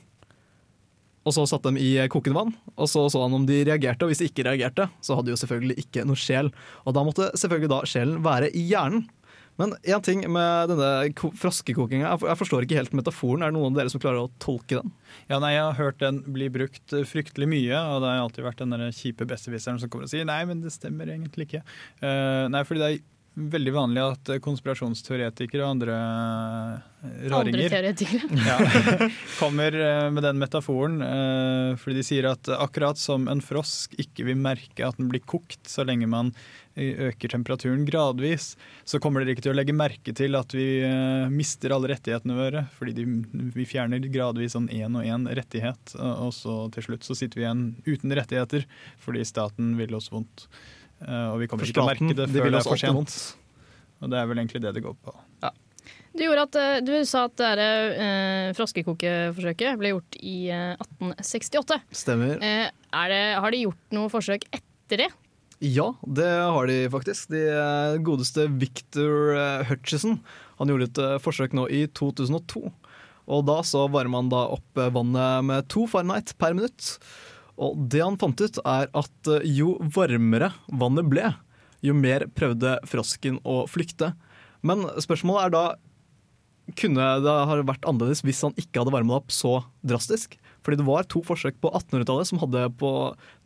Og 1.28 1.34
så 1.36 1.44
satte 1.48 1.68
dem 1.68 1.76
i 1.76 1.92
kokende 2.08 2.38
vann, 2.38 2.54
og 2.80 2.88
så 2.88 3.04
så 3.12 3.20
han 3.26 3.34
om 3.36 3.44
de 3.48 3.58
reagerte. 3.68 4.06
Og 4.06 4.12
hvis 4.12 4.22
de 4.22 4.30
ikke 4.30 4.46
reagerte, 4.48 4.88
så 5.04 5.18
hadde 5.18 5.28
de 5.28 5.34
jo 5.36 5.40
selvfølgelig 5.42 5.76
ikke 5.84 6.06
noe 6.08 6.16
sjel. 6.16 6.48
Og 6.88 6.96
da 6.96 7.04
måtte 7.04 7.28
selvfølgelig 7.36 7.72
da 7.74 7.80
sjelen 7.88 8.22
være 8.24 8.48
i 8.56 8.62
hjernen. 8.70 9.04
Men 9.60 9.74
én 9.84 10.00
ting 10.00 10.22
med 10.32 10.70
denne 10.70 11.10
ko- 11.18 11.34
froskekokinga, 11.36 12.14
jeg 12.24 12.38
forstår 12.40 12.64
ikke 12.64 12.78
helt 12.78 12.94
metaforen. 12.96 13.42
Er 13.44 13.50
det 13.52 13.58
noen 13.58 13.74
av 13.74 13.82
dere 13.82 13.92
som 13.92 14.00
klarer 14.00 14.22
å 14.24 14.30
tolke 14.40 14.78
den? 14.78 14.94
Ja, 15.28 15.36
nei, 15.42 15.50
Jeg 15.52 15.66
har 15.66 15.76
hørt 15.76 15.98
den 16.00 16.22
bli 16.32 16.48
brukt 16.48 16.94
eh, 16.96 17.04
fryktelig 17.04 17.50
mye, 17.50 17.76
og 17.76 18.00
det 18.00 18.08
har 18.08 18.22
alltid 18.22 18.46
vært 18.46 18.62
den 18.62 18.72
der 18.72 18.86
kjipe 18.96 19.28
besserwisseren 19.28 19.82
som 19.82 19.90
kommer 19.92 20.08
og 20.08 20.14
sier 20.14 20.24
nei, 20.24 20.38
men 20.48 20.62
det 20.64 20.72
stemmer 20.72 21.12
egentlig 21.12 21.50
ikke. 21.50 21.60
Uh, 22.00 22.48
nei, 22.48 22.64
fordi 22.64 22.80
det 22.80 22.88
er 22.88 23.02
veldig 23.34 23.72
vanlig 23.72 24.02
at 24.02 24.30
eh, 24.32 24.40
konspirasjonsteoretikere 24.42 25.62
og 25.62 25.74
andre 25.76 25.96
eh, 25.96 27.26
raringer 27.30 27.76
Andre 27.78 27.92
ja, 28.48 28.56
kommer 29.40 29.76
eh, 29.76 30.06
med 30.12 30.26
den 30.26 30.40
metaforen. 30.40 30.98
Fordi 31.80 32.00
de 32.00 32.06
sier 32.06 32.30
at 32.32 32.50
akkurat 32.56 32.98
som 33.00 33.28
en 33.30 33.42
frosk 33.44 33.94
ikke 34.00 34.26
vil 34.28 34.40
merke 34.40 34.86
at 34.86 34.98
den 34.98 35.10
blir 35.12 35.22
kokt 35.22 35.70
så 35.70 35.86
lenge 35.86 36.08
man 36.10 36.34
øker 36.80 37.28
temperaturen 37.28 37.82
gradvis, 37.84 38.54
så 38.88 39.00
kommer 39.02 39.20
dere 39.20 39.34
ikke 39.34 39.42
til 39.44 39.52
å 39.52 39.56
legge 39.58 39.74
merke 39.76 40.14
til 40.16 40.38
at 40.38 40.54
vi 40.54 40.80
mister 41.34 41.74
alle 41.74 41.90
rettighetene 41.90 42.36
våre. 42.38 42.62
Fordi 42.78 42.94
de, 42.96 43.06
vi 43.56 43.66
fjerner 43.68 44.06
gradvis 44.12 44.54
sånn 44.56 44.70
én 44.72 44.96
og 44.96 45.04
én 45.04 45.26
rettighet, 45.36 45.96
og 45.98 46.30
så 46.36 46.62
til 46.72 46.86
slutt 46.86 47.04
så 47.04 47.18
sitter 47.18 47.42
vi 47.42 47.44
igjen 47.44 47.64
uten 47.90 48.14
rettigheter 48.16 48.64
fordi 49.02 49.26
staten 49.28 49.74
vil 49.80 49.98
oss 49.98 50.08
vondt. 50.14 50.46
Eh, 51.00 51.26
Og 51.32 51.40
vi 51.40 51.48
kommer 51.50 51.64
ikke 51.64 51.76
til 51.78 51.84
å 51.84 51.88
merke 51.88 52.14
det 52.14 52.26
de 52.28 52.38
før 52.38 52.46
vil 52.48 52.56
det 52.56 52.60
er 52.60 52.68
for 52.68 52.80
sent. 52.80 53.18
Og 54.00 54.12
det 54.12 54.18
er 54.20 54.28
vel 54.30 54.40
egentlig 54.42 54.62
det 54.64 54.74
det 54.76 54.84
går 54.84 54.96
på. 55.04 55.16
Du, 56.10 56.24
at, 56.26 56.56
eh, 56.58 56.80
du 56.82 56.90
sa 57.06 57.28
at 57.28 57.36
det 57.38 57.66
eh, 58.02 58.50
froskekokeforsøket 58.58 59.78
ble 59.78 59.92
gjort 59.92 60.16
i 60.18 60.50
eh, 60.50 60.72
1868. 60.82 61.78
Stemmer. 61.94 62.32
Eh, 62.42 62.66
er 62.66 63.12
det, 63.12 63.20
har 63.38 63.54
de 63.54 63.60
gjort 63.62 63.94
noe 63.94 64.10
forsøk 64.10 64.44
etter 64.50 65.04
det? 65.04 65.08
Ja, 65.62 65.86
det 66.02 66.26
har 66.26 66.66
de 66.66 66.80
faktisk. 66.90 67.30
De 67.30 67.44
eh, 67.54 68.00
godeste 68.02 68.48
Victor 68.58 69.36
Hutchison 69.70 70.18
han 70.58 70.72
gjorde 70.72 70.90
et 70.90 71.22
forsøk 71.22 71.54
nå 71.56 71.68
i 71.72 71.84
2002. 71.96 72.64
Og 73.30 73.44
da 73.46 73.60
så 73.62 73.84
varmer 73.86 74.16
man 74.18 74.32
da 74.32 74.42
opp 74.56 74.80
vannet 74.92 75.46
med 75.46 75.68
to 75.70 75.86
Fahrenheit 75.88 76.34
per 76.42 76.56
minutt. 76.58 76.96
Og 77.58 77.78
det 77.92 78.02
han 78.04 78.18
fant 78.20 78.40
ut, 78.40 78.60
er 78.64 78.90
at 78.96 79.30
eh, 79.30 79.46
jo 79.58 79.76
varmere 79.96 80.52
vannet 80.68 81.08
ble, 81.10 81.32
jo 81.84 81.96
mer 81.96 82.26
prøvde 82.36 82.76
frosken 82.88 83.40
å 83.48 83.62
flykte. 83.70 84.12
Men 84.66 84.84
spørsmålet 85.00 85.48
er 85.48 85.54
da 85.54 85.64
kunne 86.78 87.06
det 87.24 87.32
ha 87.48 87.58
vært 87.66 87.86
annerledes 87.88 88.22
hvis 88.22 88.42
han 88.44 88.54
ikke 88.60 88.82
hadde 88.82 88.94
varmet 88.94 89.16
opp 89.16 89.34
så 89.34 89.58
drastisk? 89.86 90.36
Fordi 90.64 90.80
det 90.80 90.86
var 90.86 91.08
to 91.08 91.22
forsøk 91.24 91.56
på 91.62 91.70
1800-tallet 91.72 92.28
som 92.28 92.40
hadde 92.42 92.66
på 92.80 92.90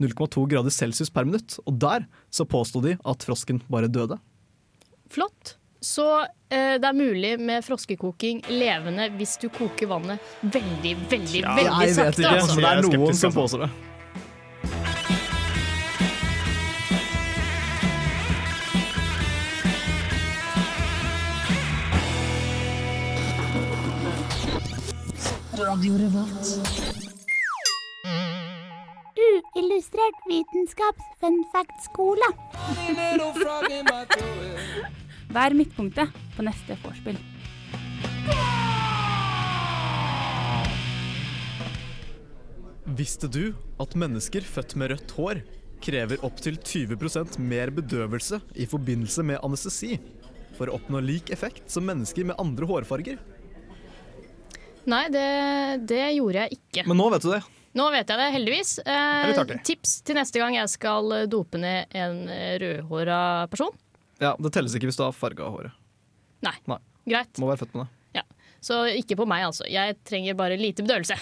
0,2 0.03 0.47
grader 0.51 0.75
celsius 0.75 1.13
per 1.15 1.29
minutt. 1.29 1.57
Og 1.65 1.79
der 1.81 2.09
så 2.35 2.47
påsto 2.49 2.83
de 2.85 2.97
at 2.99 3.27
frosken 3.27 3.63
bare 3.71 3.91
døde. 3.93 4.19
Flott. 5.15 5.57
Så 5.85 6.05
eh, 6.25 6.77
det 6.81 6.89
er 6.89 6.97
mulig 6.97 7.35
med 7.39 7.65
froskekoking 7.65 8.41
levende 8.49 9.11
hvis 9.19 9.37
du 9.43 9.51
koker 9.53 9.91
vannet 9.91 10.31
veldig, 10.43 10.95
veldig, 11.11 11.43
Ja, 11.45 11.57
veldig 11.59 11.89
jeg 11.91 11.99
vet 11.99 12.23
ikke, 12.23 12.37
altså. 12.39 12.55
men 12.55 12.65
det 12.65 12.71
er 12.71 12.79
er 12.79 12.89
noen 12.89 13.19
som 13.19 13.29
altså. 13.29 13.35
påstår 13.37 13.67
det. 13.67 13.94
Uillustrert 29.55 30.17
vitenskaps 30.27 31.05
fun 31.21 31.37
fact-skole. 31.53 32.27
Hva 35.31 35.45
er 35.45 35.55
midtpunktet 35.55 36.11
på 36.35 36.47
neste 36.49 36.75
vorspiel? 36.83 37.21
Visste 42.99 43.31
du 43.31 43.55
at 43.79 43.95
mennesker 43.95 44.43
født 44.43 44.75
med 44.81 44.91
rødt 44.91 45.15
hår 45.21 45.45
krever 45.85 46.19
opptil 46.27 46.59
20% 46.59 47.39
mer 47.39 47.71
bedøvelse 47.79 48.43
i 48.59 48.67
forbindelse 48.67 49.23
med 49.31 49.39
anestesi 49.47 50.01
for 50.59 50.67
å 50.67 50.81
oppnå 50.81 50.99
lik 51.05 51.31
effekt 51.35 51.71
som 51.71 51.87
mennesker 51.87 52.27
med 52.27 52.43
andre 52.43 52.67
hårfarger? 52.71 53.23
Nei, 54.91 55.05
det, 55.13 55.27
det 55.89 56.03
gjorde 56.17 56.45
jeg 56.45 56.59
ikke. 56.59 56.85
Men 56.91 57.01
nå 57.01 57.07
vet 57.15 57.25
du 57.25 57.31
det. 57.33 57.43
Nå 57.75 57.87
vet 57.91 58.11
jeg 58.13 58.21
det, 58.21 58.27
heldigvis. 58.37 58.73
Eh, 58.87 59.59
tips 59.67 59.95
til 60.07 60.19
neste 60.19 60.39
gang 60.43 60.55
jeg 60.55 60.71
skal 60.71 61.15
dope 61.33 61.59
ned 61.59 61.95
en 61.99 62.21
rødhåra 62.63 63.21
person. 63.51 63.73
Ja, 64.23 64.35
Det 64.39 64.53
telles 64.55 64.77
ikke 64.77 64.91
hvis 64.91 64.99
du 65.01 65.07
har 65.07 65.15
farga 65.17 65.49
håret. 65.51 65.75
Nei. 66.45 66.55
Nei. 66.71 66.79
Greit. 67.09 67.41
Må 67.43 67.49
være 67.51 67.65
født 67.65 67.75
med 67.77 67.87
det. 67.87 68.21
Ja. 68.21 68.23
Så 68.65 68.83
ikke 68.95 69.17
på 69.19 69.27
meg, 69.29 69.43
altså. 69.49 69.67
Jeg 69.69 69.97
trenger 70.07 70.37
bare 70.39 70.61
lite 70.61 70.85
bedøvelse 70.87 71.17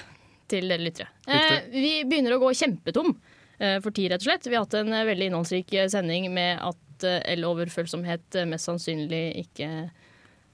til 0.53 0.69
dere 0.69 0.85
lyttere. 0.85 1.09
Eh, 1.27 1.71
vi 1.73 1.93
begynner 2.05 2.37
å 2.37 2.43
gå 2.43 2.51
kjempetom 2.59 3.15
eh, 3.59 3.79
for 3.83 3.95
tid, 3.95 4.13
rett 4.13 4.21
og 4.23 4.29
slett. 4.29 4.47
Vi 4.51 4.59
har 4.59 4.67
hatt 4.67 4.77
en 4.83 4.93
eh, 4.93 5.07
veldig 5.09 5.31
innholdsrik 5.31 5.73
eh, 5.79 5.89
sending 5.93 6.29
med 6.35 6.61
at 6.61 7.07
el-overfølsomhet 7.33 8.37
eh, 8.43 8.47
mest 8.51 8.69
sannsynlig 8.69 9.25
ikke 9.47 9.71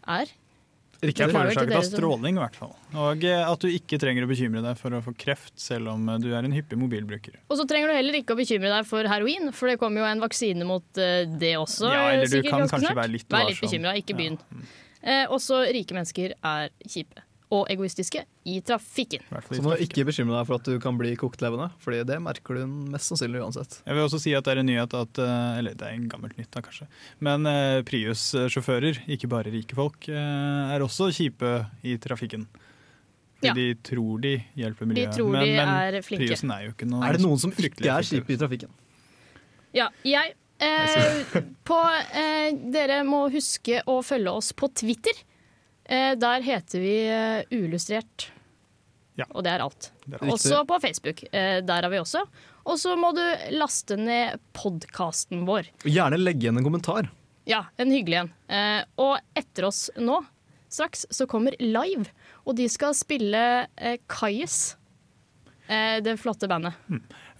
er. 0.09 0.31
Ikke 0.99 1.29
er 1.29 1.31
forårsaket 1.31 1.77
av 1.79 1.85
stråling, 1.87 2.39
i 2.39 2.43
hvert 2.43 2.57
fall. 2.59 2.73
Og 2.99 3.23
eh, 3.29 3.43
at 3.47 3.63
du 3.63 3.69
ikke 3.71 4.01
trenger 4.03 4.27
å 4.27 4.31
bekymre 4.31 4.63
deg 4.65 4.81
for 4.81 4.97
å 4.97 5.01
få 5.05 5.13
kreft, 5.19 5.55
selv 5.63 5.93
om 5.93 6.09
eh, 6.11 6.19
du 6.25 6.33
er 6.33 6.49
en 6.49 6.57
hyppig 6.57 6.79
mobilbruker. 6.81 7.37
Og 7.47 7.61
så 7.61 7.69
trenger 7.71 7.93
du 7.93 7.99
heller 8.01 8.19
ikke 8.19 8.35
å 8.35 8.41
bekymre 8.41 8.73
deg 8.73 8.89
for 8.89 9.07
heroin, 9.07 9.53
for 9.55 9.71
det 9.71 9.79
kommer 9.79 10.03
jo 10.03 10.09
en 10.11 10.25
vaksine 10.25 10.67
mot 10.67 10.99
eh, 10.99 11.23
det 11.39 11.55
også. 11.61 11.87
Ja, 11.95 12.03
eller 12.17 12.27
du 12.27 12.41
kan 12.43 12.67
kanskje 12.67 12.83
snart. 12.89 12.99
være 12.99 13.15
litt 13.15 13.31
Vær 13.31 13.47
litt 13.47 13.63
bekymra, 13.63 13.95
ikke 14.03 14.19
begynn. 14.19 14.41
Eh, 14.99 15.25
også 15.31 15.63
rike 15.71 15.95
mennesker 15.95 16.35
er 16.35 16.75
kjipe. 16.83 17.23
Og 17.55 17.69
egoistiske 17.73 18.21
i 18.45 18.59
trafikken. 18.61 19.23
Så 19.49 19.63
må 19.65 19.73
du 19.77 19.83
ikke 19.85 20.05
bekymre 20.09 20.37
deg 20.37 20.49
for 20.51 20.59
at 20.59 20.69
du 20.69 20.77
kan 20.83 20.99
bli 21.01 21.15
kokt 21.17 21.41
levende, 21.41 21.71
Fordi 21.81 22.03
det 22.05 22.19
merker 22.21 22.61
du 22.61 22.67
mest 22.93 23.09
sannsynlig 23.09 23.41
uansett. 23.41 23.79
Jeg 23.87 23.97
vil 23.97 24.05
også 24.05 24.21
si 24.21 24.35
at 24.37 24.45
det 24.45 24.53
er 24.53 24.61
en 24.63 24.69
nyhet 24.69 24.95
at 24.99 25.21
eh, 25.25 25.59
Eller 25.63 25.77
det 25.79 25.87
er 25.89 25.97
en 25.97 26.09
gammelt 26.13 26.37
nytt, 26.37 26.51
da 26.53 26.61
kanskje. 26.65 26.89
Men 27.25 27.47
eh, 27.49 27.81
Prius-sjåfører, 27.89 29.03
ikke 29.09 29.31
bare 29.33 29.53
rike 29.55 29.77
folk, 29.79 30.09
eh, 30.13 30.75
er 30.75 30.85
også 30.85 31.09
kjipe 31.17 31.55
i 31.89 31.97
trafikken. 31.97 32.49
Ja. 33.39 33.53
de 33.55 33.69
tror 33.87 34.19
de 34.19 34.33
hjelper 34.59 34.83
De 34.83 34.91
miljøet. 34.91 35.15
tror 35.15 35.29
men, 35.31 35.45
de 35.47 35.53
men 35.55 35.69
er 35.71 36.01
flinke. 36.03 36.27
Priusen 36.27 36.51
er 36.51 36.65
jo 36.65 36.73
ikke 36.73 36.89
noe 36.91 37.07
Er 37.07 37.15
det 37.15 37.23
noen 37.23 37.39
som 37.39 37.53
fryktelig 37.55 37.87
ikke 37.87 37.99
er 38.03 38.07
kjipe 38.09 38.35
i 38.35 38.39
trafikken? 38.41 38.73
Ja, 39.77 39.87
jeg 40.03 40.33
eh, 40.59 41.43
på, 41.69 41.79
eh, 42.19 42.49
Dere 42.75 43.05
må 43.07 43.29
huske 43.31 43.79
å 43.87 44.01
følge 44.03 44.33
oss 44.41 44.51
på 44.59 44.71
Twitter. 44.75 45.15
Eh, 45.89 46.13
der 46.21 46.45
heter 46.45 46.85
vi 46.85 46.97
Uillustrert. 47.57 48.29
Ja. 49.19 49.27
Og 49.35 49.43
det 49.43 49.57
er 49.57 49.65
alt. 49.65 49.91
Det 50.07 50.21
er 50.21 50.31
også 50.31 50.63
på 50.69 50.79
Facebook. 50.83 51.25
Eh, 51.33 51.59
der 51.67 51.85
er 51.85 51.91
vi 51.91 51.99
også. 51.99 52.23
Og 52.69 52.77
så 52.79 52.95
må 53.01 53.11
du 53.17 53.23
laste 53.57 53.97
ned 53.99 54.39
podkasten 54.55 55.43
vår. 55.49 55.71
Og 55.83 55.91
gjerne 55.91 56.21
legge 56.21 56.47
igjen 56.47 56.61
en 56.61 56.67
kommentar. 56.67 57.09
Ja, 57.49 57.65
en 57.81 57.91
hyggelig 57.95 58.21
en. 58.21 58.33
Eh, 58.53 58.83
og 59.01 59.17
etter 59.39 59.67
oss 59.71 59.87
nå, 59.97 60.21
straks, 60.71 61.07
så 61.11 61.27
kommer 61.27 61.57
Live. 61.63 62.13
Og 62.45 62.59
de 62.61 62.69
skal 62.71 62.95
spille 62.97 63.41
eh. 63.75 63.97
Eh, 65.69 65.97
det 66.05 66.19
flotte 66.21 66.49
bandet. 66.49 66.77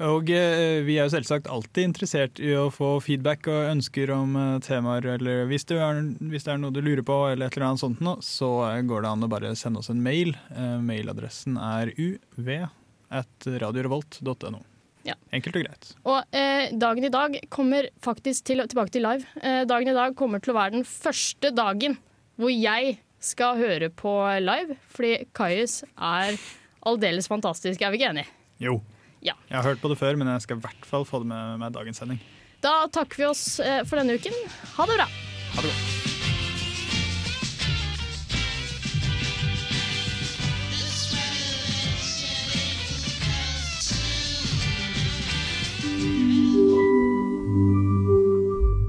Og 0.07 0.31
eh, 0.31 0.79
vi 0.87 0.95
er 0.95 1.09
jo 1.09 1.15
selvsagt 1.17 1.49
alltid 1.51 1.89
interessert 1.89 2.39
i 2.39 2.53
å 2.55 2.69
få 2.71 2.93
feedback 3.03 3.49
og 3.51 3.73
ønsker 3.73 4.13
om 4.15 4.37
eh, 4.39 4.61
temaer, 4.63 5.09
eller 5.17 5.49
hvis 5.51 5.67
det, 5.67 5.81
er, 5.83 6.01
hvis 6.31 6.47
det 6.47 6.55
er 6.55 6.61
noe 6.63 6.75
du 6.75 6.79
lurer 6.85 7.03
på, 7.03 7.17
eller 7.33 7.49
et 7.49 7.59
eller 7.59 7.73
annet 7.73 7.83
sånt 7.83 8.03
noe, 8.05 8.23
så 8.23 8.53
eh, 8.69 8.83
går 8.87 9.03
det 9.03 9.11
an 9.11 9.27
å 9.27 9.31
bare 9.33 9.55
sende 9.59 9.83
oss 9.83 9.91
en 9.91 10.03
mail. 10.05 10.37
Mailadressen 10.55 11.59
er 11.59 11.91
uv 11.99 12.51
at 13.09 13.49
radiorevolt.no. 13.65 14.61
Ja. 15.07 15.17
Enkelt 15.35 15.57
og 15.57 15.65
greit. 15.65 15.91
Og 16.09 16.37
eh, 16.37 16.69
dagen 16.77 17.07
i 17.07 17.13
dag 17.13 17.35
kommer 17.53 17.89
faktisk 18.05 18.49
til, 18.51 18.63
tilbake 18.69 18.93
til 18.95 19.07
live. 19.07 19.27
Eh, 19.41 19.63
dagen 19.69 19.91
i 19.91 19.97
dag 19.97 20.17
kommer 20.19 20.43
til 20.43 20.53
å 20.53 20.59
være 20.59 20.77
den 20.79 20.87
første 20.89 21.53
dagen 21.55 21.97
hvor 22.39 22.53
jeg 22.53 22.99
skal 23.25 23.59
høre 23.59 23.91
på 23.91 24.13
live, 24.45 24.77
fordi 24.95 25.25
Kajus 25.35 25.81
er 25.97 26.37
aldeles 26.87 27.27
fantastisk. 27.31 27.83
Er 27.83 27.91
vi 27.91 27.99
ikke 27.99 28.13
enige? 28.13 28.31
Jo. 28.63 28.79
Ja. 29.25 29.35
Jeg 29.49 29.61
har 29.61 29.71
hørt 29.73 29.83
på 29.83 29.91
det 29.93 29.99
før, 30.01 30.19
men 30.21 30.31
jeg 30.35 30.47
skal 30.47 30.61
i 30.61 30.67
hvert 30.67 30.89
fall 30.89 31.07
få 31.09 31.23
det 31.25 31.31
med 31.33 31.63
meg 31.63 31.75
dagens 31.75 32.03
sending. 32.03 32.21
Da 32.65 32.87
takker 32.91 33.23
vi 33.23 33.31
oss 33.31 33.47
eh, 33.63 33.85
for 33.87 34.01
denne 34.01 34.19
uken. 34.19 34.35
Ha 34.77 34.91
det 34.91 34.99
bra. 34.99 35.09
Ha 35.55 35.65
det 35.65 35.73
godt. 35.73 35.99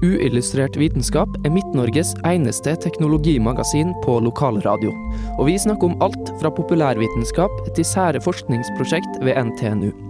Uillustrert 0.00 0.78
vitenskap 0.80 1.34
er 1.44 1.52
Midt-Norges 1.52 2.14
eneste 2.24 2.72
teknologimagasin 2.82 3.92
på 4.04 4.16
lokalradio. 4.24 4.94
Og 5.36 5.50
vi 5.50 5.58
snakker 5.60 5.92
om 5.92 5.98
alt 6.02 6.32
fra 6.40 6.50
populærvitenskap 6.56 7.60
til 7.76 7.84
sære 7.84 8.22
forskningsprosjekt 8.24 9.20
ved 9.20 9.36
NTNU. 9.50 10.09